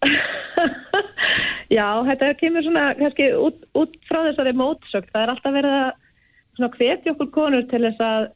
[1.78, 5.10] Já, þetta kemur svona kannski út, út frá þessari mótsökt.
[5.12, 8.28] Það er alltaf verið að hvetja okkur konur til þess að,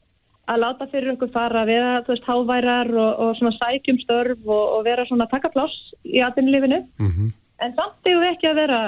[0.51, 4.65] að láta fyrir okkur fara, vera þú veist háværar og, og svona sækjum störf og,
[4.77, 5.75] og vera svona taka pláss
[6.05, 6.83] í aðinlífinu.
[6.99, 7.33] Mm -hmm.
[7.65, 8.81] En samt eru ekki að vera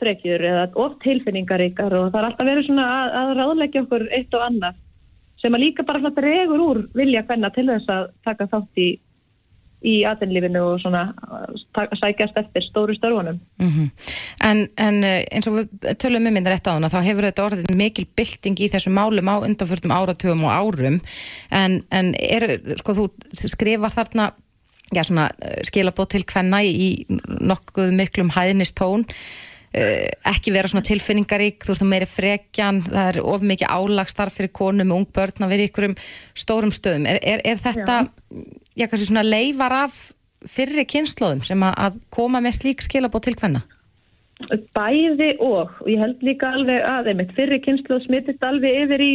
[0.00, 4.34] frekjur eða of tilfinningaríkar og það er alltaf verið svona að, að ráðleggja okkur eitt
[4.34, 4.74] og annað
[5.40, 8.88] sem að líka bara regur úr vilja hvenna til þess að taka þátt í
[9.86, 11.06] í aðeinlífinu og svona
[12.00, 13.40] sækjast eftir stóru störfunum.
[13.60, 13.88] Mm -hmm.
[14.44, 17.44] en, en eh, eins og við tölum um myndir eftir á hana, þá hefur þetta
[17.44, 21.00] orðin mikil bylting í þessu málum á undanfjörðum áratugum og árum,
[21.50, 24.32] en, en er, sko, þú skrifar þarna
[24.92, 27.06] eh, skilabót til hvenna í
[27.40, 29.06] nokkuð miklum hæðnistón
[29.70, 34.90] ekki vera svona tilfinningarík þú þú meiri frekjan, það er of mikið álagstarf fyrir konum
[34.90, 35.94] og ung börn að vera í ykkurum
[36.34, 37.06] stórum stöðum.
[37.06, 38.00] Er, er, er þetta,
[38.74, 40.00] já, kannski svona leifar af
[40.50, 43.62] fyrri kynnslóðum sem að, koma með slík skilabót til hvenna?
[44.74, 49.12] Bæði og, og ég held líka alveg að fyrri kynnslóð smittist alveg yfir í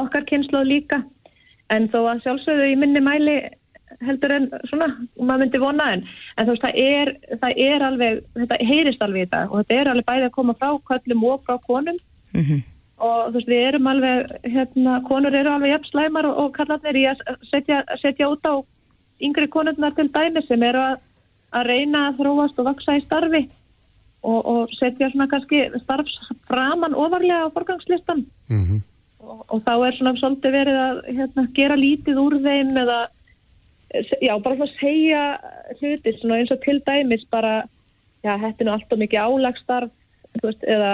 [0.00, 1.02] okkar kynnslóð líka
[1.70, 3.36] en þó að sjálfsögðu í minni mæli
[4.06, 4.88] heldur en svona,
[5.20, 6.04] maður myndi vona en
[6.36, 7.12] en þú veist, það er,
[7.44, 10.58] það er alveg þetta heyrist alveg í þetta og þetta er alveg bæði að koma
[10.58, 11.96] frá kvöllum og frá konum
[12.32, 12.60] mm -hmm.
[13.06, 16.96] og þú veist, við erum alveg hérna, konur eru alveg jafn slæmar og, og kallarnir
[16.96, 17.18] í að
[17.50, 18.54] setja, setja út á
[19.20, 20.96] yngri konurnar til dæmi sem eru að,
[21.52, 23.48] að reyna að þróast og vaksa í starfi
[24.22, 28.80] og, og setja svona kannski starfsframan ofarlega á forgangslistan mm -hmm.
[29.18, 33.00] og, og þá er svona svolítið verið að hérna, gera lítið úr þeim eða
[33.92, 35.22] já, bara svona segja
[35.80, 37.62] hluti svona eins og til dæmis bara,
[38.24, 39.90] já, þetta er nú alltaf mikið álagstarf,
[40.42, 40.92] veist, eða,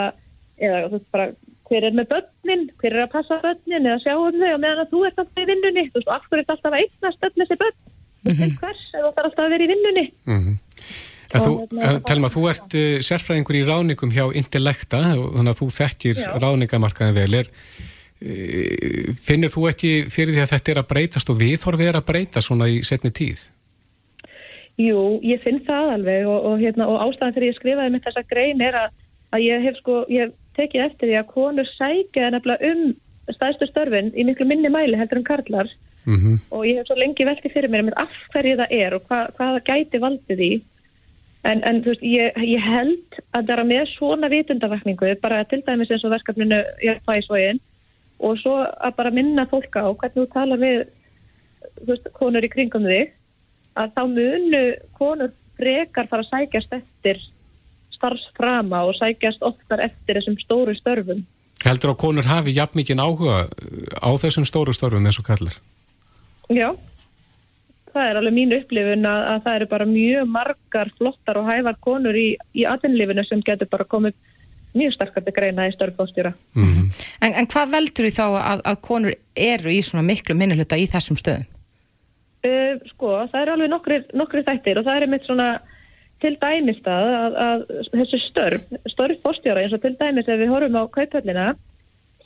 [0.59, 1.29] eða veist, bara
[1.69, 4.85] hver er með börnin, hver er að passa börnin eða sjá um þau og meðan
[4.85, 7.29] að þú ert alltaf í vinnunni, þú veist, og af hverju er alltaf að eignast
[7.29, 7.77] öll þessi börn,
[8.25, 8.57] mm -hmm.
[8.63, 10.07] hvers, eða þú þarf alltaf að vera í vinnunni.
[10.27, 10.57] Mm -hmm.
[12.09, 17.35] Telma, þú ert uh, sérfræðingur í ráningum hjá Intellekta, þannig að þú þekkir ráningamarkaðin vel,
[17.35, 17.47] er
[18.19, 22.09] Eh, finnir þú ekki fyrir því að þetta er að breytast og viðhorfið er að
[22.09, 23.45] breyta svona í setni tíð?
[24.79, 28.25] Jú, ég finn það alveg og, og, hérna, og ástæðan fyrir ég skrifaði með þessa
[28.31, 28.97] grein er að,
[29.35, 32.83] að ég hef sko, ég tekið eftir því að konur sækja nefnilega um
[33.37, 35.71] staðstu störfin í miklu minni mæli heldur um karlar
[36.05, 36.37] mm -hmm.
[36.51, 39.21] og ég hef svo lengi veltið fyrir mér með af hverju það er og hva,
[39.39, 40.53] hvaða gæti valdið í
[41.45, 45.63] en, en þú veist, ég, ég held að það er með svona vitundavakningu bara til
[45.67, 47.61] dæmis eins og verkefninu ég fæði svoinn
[48.19, 50.79] og svo að bara minna fólk á hvernig þú tala við
[51.87, 53.15] veist, konur í kringum þig
[53.79, 54.63] að þá munu
[54.99, 57.21] konur frekar fara að sækjast eftir
[57.95, 61.25] starfsframa og sækjast oftar eftir þessum stóru störfum.
[61.65, 63.39] Heldur að konur hafi jafn mikið áhuga
[63.99, 65.57] á þessum stóru störfum eins og kallar?
[66.55, 66.71] Já,
[67.93, 71.79] það er alveg mín upplifun að, að það eru bara mjög margar flottar og hævar
[71.85, 74.15] konur í, í aðinlifinu sem getur bara komið
[74.77, 76.33] mjög starkandi greina í störfbóstjóra.
[76.57, 77.07] Mm -hmm.
[77.21, 80.87] en, en hvað veldur því þá að, að konur eru í svona miklu minnuluta í
[80.87, 81.47] þessum stöðum?
[82.47, 85.49] Uh, sko, það eru alveg nokkri, nokkri þættir og það er einmitt svona
[86.23, 87.65] til dæmis það að, að
[87.95, 88.63] þessu störf,
[88.93, 91.49] störfbóstjóra eins og til dæmis ef við horfum á kaupöllina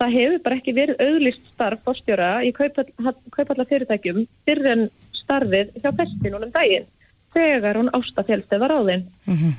[0.03, 4.87] það hefur bara ekki verið auðlist starf bóstjóra í kaupalla fyrirtækjum fyrir en
[5.23, 6.89] starfið hjá festinunum daginn
[7.33, 9.07] þegar hún ástafélst eða ráðinn.
[9.27, 9.53] Mm -hmm.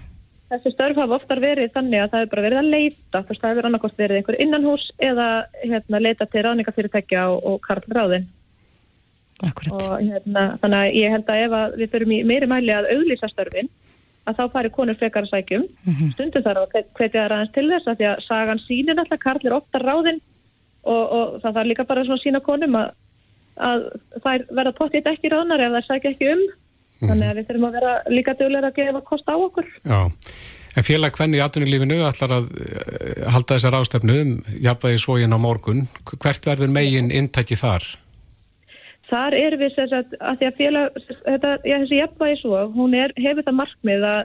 [0.53, 3.43] Þessi störf hafa oftar verið þannig að það hefur bara verið að leita, þess að
[3.43, 5.27] það hefur annarkost verið einhver innanhús eða
[5.63, 8.27] hérna, leita til ráðningafyrirtækja og, og karlráðin.
[9.41, 9.73] Akkurat.
[9.73, 12.89] Og hérna, þannig að ég held að ef að við förum í meiri mæli að
[12.93, 13.71] auðlýsa störfin,
[14.29, 15.65] að þá fari konur frekar að sækjum.
[15.65, 16.11] Mm -hmm.
[16.13, 19.57] Stundu þar að hvetja það ræðans til þess að því að sagan sínir alltaf karlir
[19.57, 20.21] ofta ráðin
[20.83, 22.91] og, og það þarf líka bara svona sína konum að,
[23.57, 23.87] að
[24.23, 26.45] þær verða pottitt ekki ráðnar ef þær sækja ekki um.
[27.09, 29.69] Þannig að við þurfum að vera líka dögulega að gefa kost á okkur.
[29.83, 29.99] Já,
[30.73, 34.31] en félag hvernig í atvinnulífinu ætlar að uh, halda þessar ástefnu um
[34.63, 35.83] jafnvægi svógin á morgun.
[36.13, 37.87] Hvert verður megin intæki þar?
[39.11, 42.95] Þar er við þess að, að því að félag, þetta, já, þessi jafnvægi svo, hún
[42.97, 44.21] er, hefur það markmið að,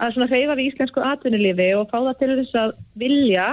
[0.00, 3.48] að svona hreyfa við íslensku atvinnulífi og fá það til þess að vilja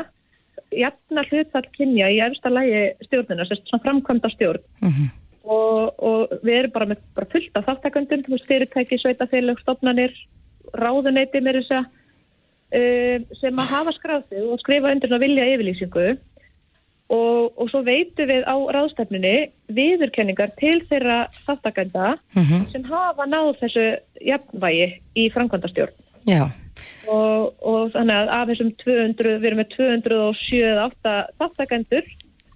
[0.75, 4.63] jafna hlutfall kynja í efsta lægi stjórnuna, svona framkvæmda stjórn.
[4.83, 5.15] Mm -hmm
[5.47, 10.15] og, og við erum bara með bara fullt af þáttakandum, fyrirtæki, sveitafélag, stopnarnir,
[10.75, 16.07] ráðuneyti með þess að uh, sem að hafa skráðið og skrifa undir og vilja yfirlýsingu
[17.07, 19.35] og, og svo veitum við á ráðstefnunni
[19.71, 22.69] viðurkenningar til þeirra þáttakanda mm -hmm.
[22.71, 23.87] sem hafa náð þessu
[24.21, 25.95] jafnvægi í framkvæmdastjórn.
[26.27, 26.51] Já.
[27.07, 32.09] og, og þannig að af þessum 200, við erum með 207-8 þáttakendur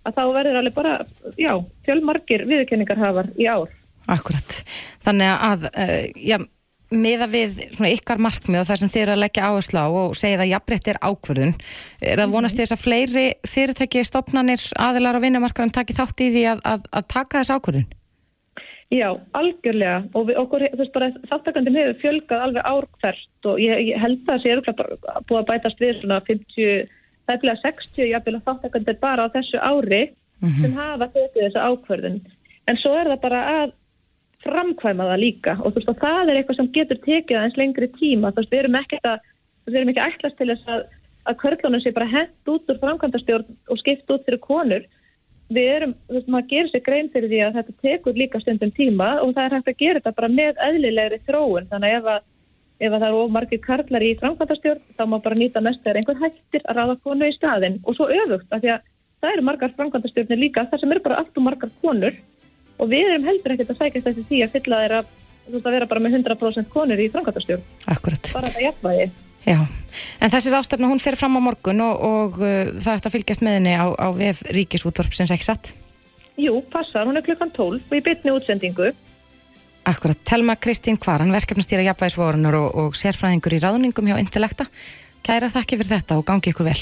[0.07, 0.95] að þá verður alveg bara,
[1.39, 1.53] já,
[1.85, 3.69] fjölmarkir viðkenningar hafar í ár.
[4.11, 4.57] Akkurat.
[5.05, 6.37] Þannig að, uh, já,
[6.91, 10.17] meða við svona ykkar markmið og það sem þið eru að leggja áherslu á og
[10.19, 11.55] segja að jafnbreytt er ákverðun,
[12.03, 16.45] er það vonast þess að fleiri fyrirtæki, stopnarnir, aðilar á vinnumarkarum taki þátt í því
[16.51, 17.89] að, að, að taka þess ákverðun?
[18.91, 19.07] Já,
[19.39, 24.01] algjörlega og við, okkur, þú veist bara, þáttakandum hefur fjölgað alveg árkvært og ég, ég
[24.03, 26.81] held það að það er bara búið að bætast við svona 50,
[27.25, 30.61] það er bleið 60 jafnvel þáttakandir bara á þessu ári mm -hmm.
[30.61, 32.21] sem hafa tekið þessu ákverðun
[32.67, 33.77] en svo er það bara að
[34.45, 35.57] framkvæma það líka.
[35.61, 38.53] Og þú veist og það er eitthvað sem getur tekið aðeins lengri tíma, þú veist
[38.53, 39.27] við erum ekki að,
[39.67, 40.81] við erum ekki ætlast til þess að,
[41.29, 44.87] að körlunum sé bara hent út úr framkvæmdastjórn og skipt út fyrir konur.
[45.51, 48.71] Við erum, þú veist, maður gerir sér grein fyrir því að þetta tekur líka stundum
[48.77, 52.11] tíma og það er hægt að gera þetta bara með eðlilegri þróun, þannig að ef,
[52.15, 52.27] að,
[52.81, 56.23] ef að það eru margir karlar í framkvæmtastjórn þá má bara nýta mest þegar einhvern
[56.25, 58.85] hættir að ráða konu í staðin og svo öfugt, af því að
[59.21, 62.15] það eru margar framkvæmtastjórnir líka þar sem eru bara allt og margar konur
[62.81, 65.01] og við erum heldur ekkert að sækast þessi því að fylla þeirra,
[65.45, 67.67] þú veist, að vera bara með 100% konur í framkvæmtastjórn.
[67.93, 68.31] Akkurat.
[68.33, 69.11] Bara þetta jafnvægi.
[69.41, 69.57] Já,
[70.21, 73.15] en þessi ástöfna hún fer fram á morgun og, og uh, það er þetta að
[73.15, 75.73] fylgjast með henni á, á VF Ríkisútvarp sem satt?
[76.41, 78.91] Jú, passar, hún er klukkan 12 og í bytni útsendingu.
[79.83, 84.67] Akkurat, Telma Kristín Kvaran, verkefnastýra jafnvægisvorunar og, og sérfræðingur í ráðningum hjá Intellekta.
[85.25, 86.77] Kæra þakki fyrir þetta og gangi ykkur vel.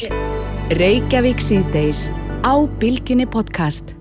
[0.79, 2.09] Reykjavík síðdeis
[2.43, 3.98] á Bilginni podcast.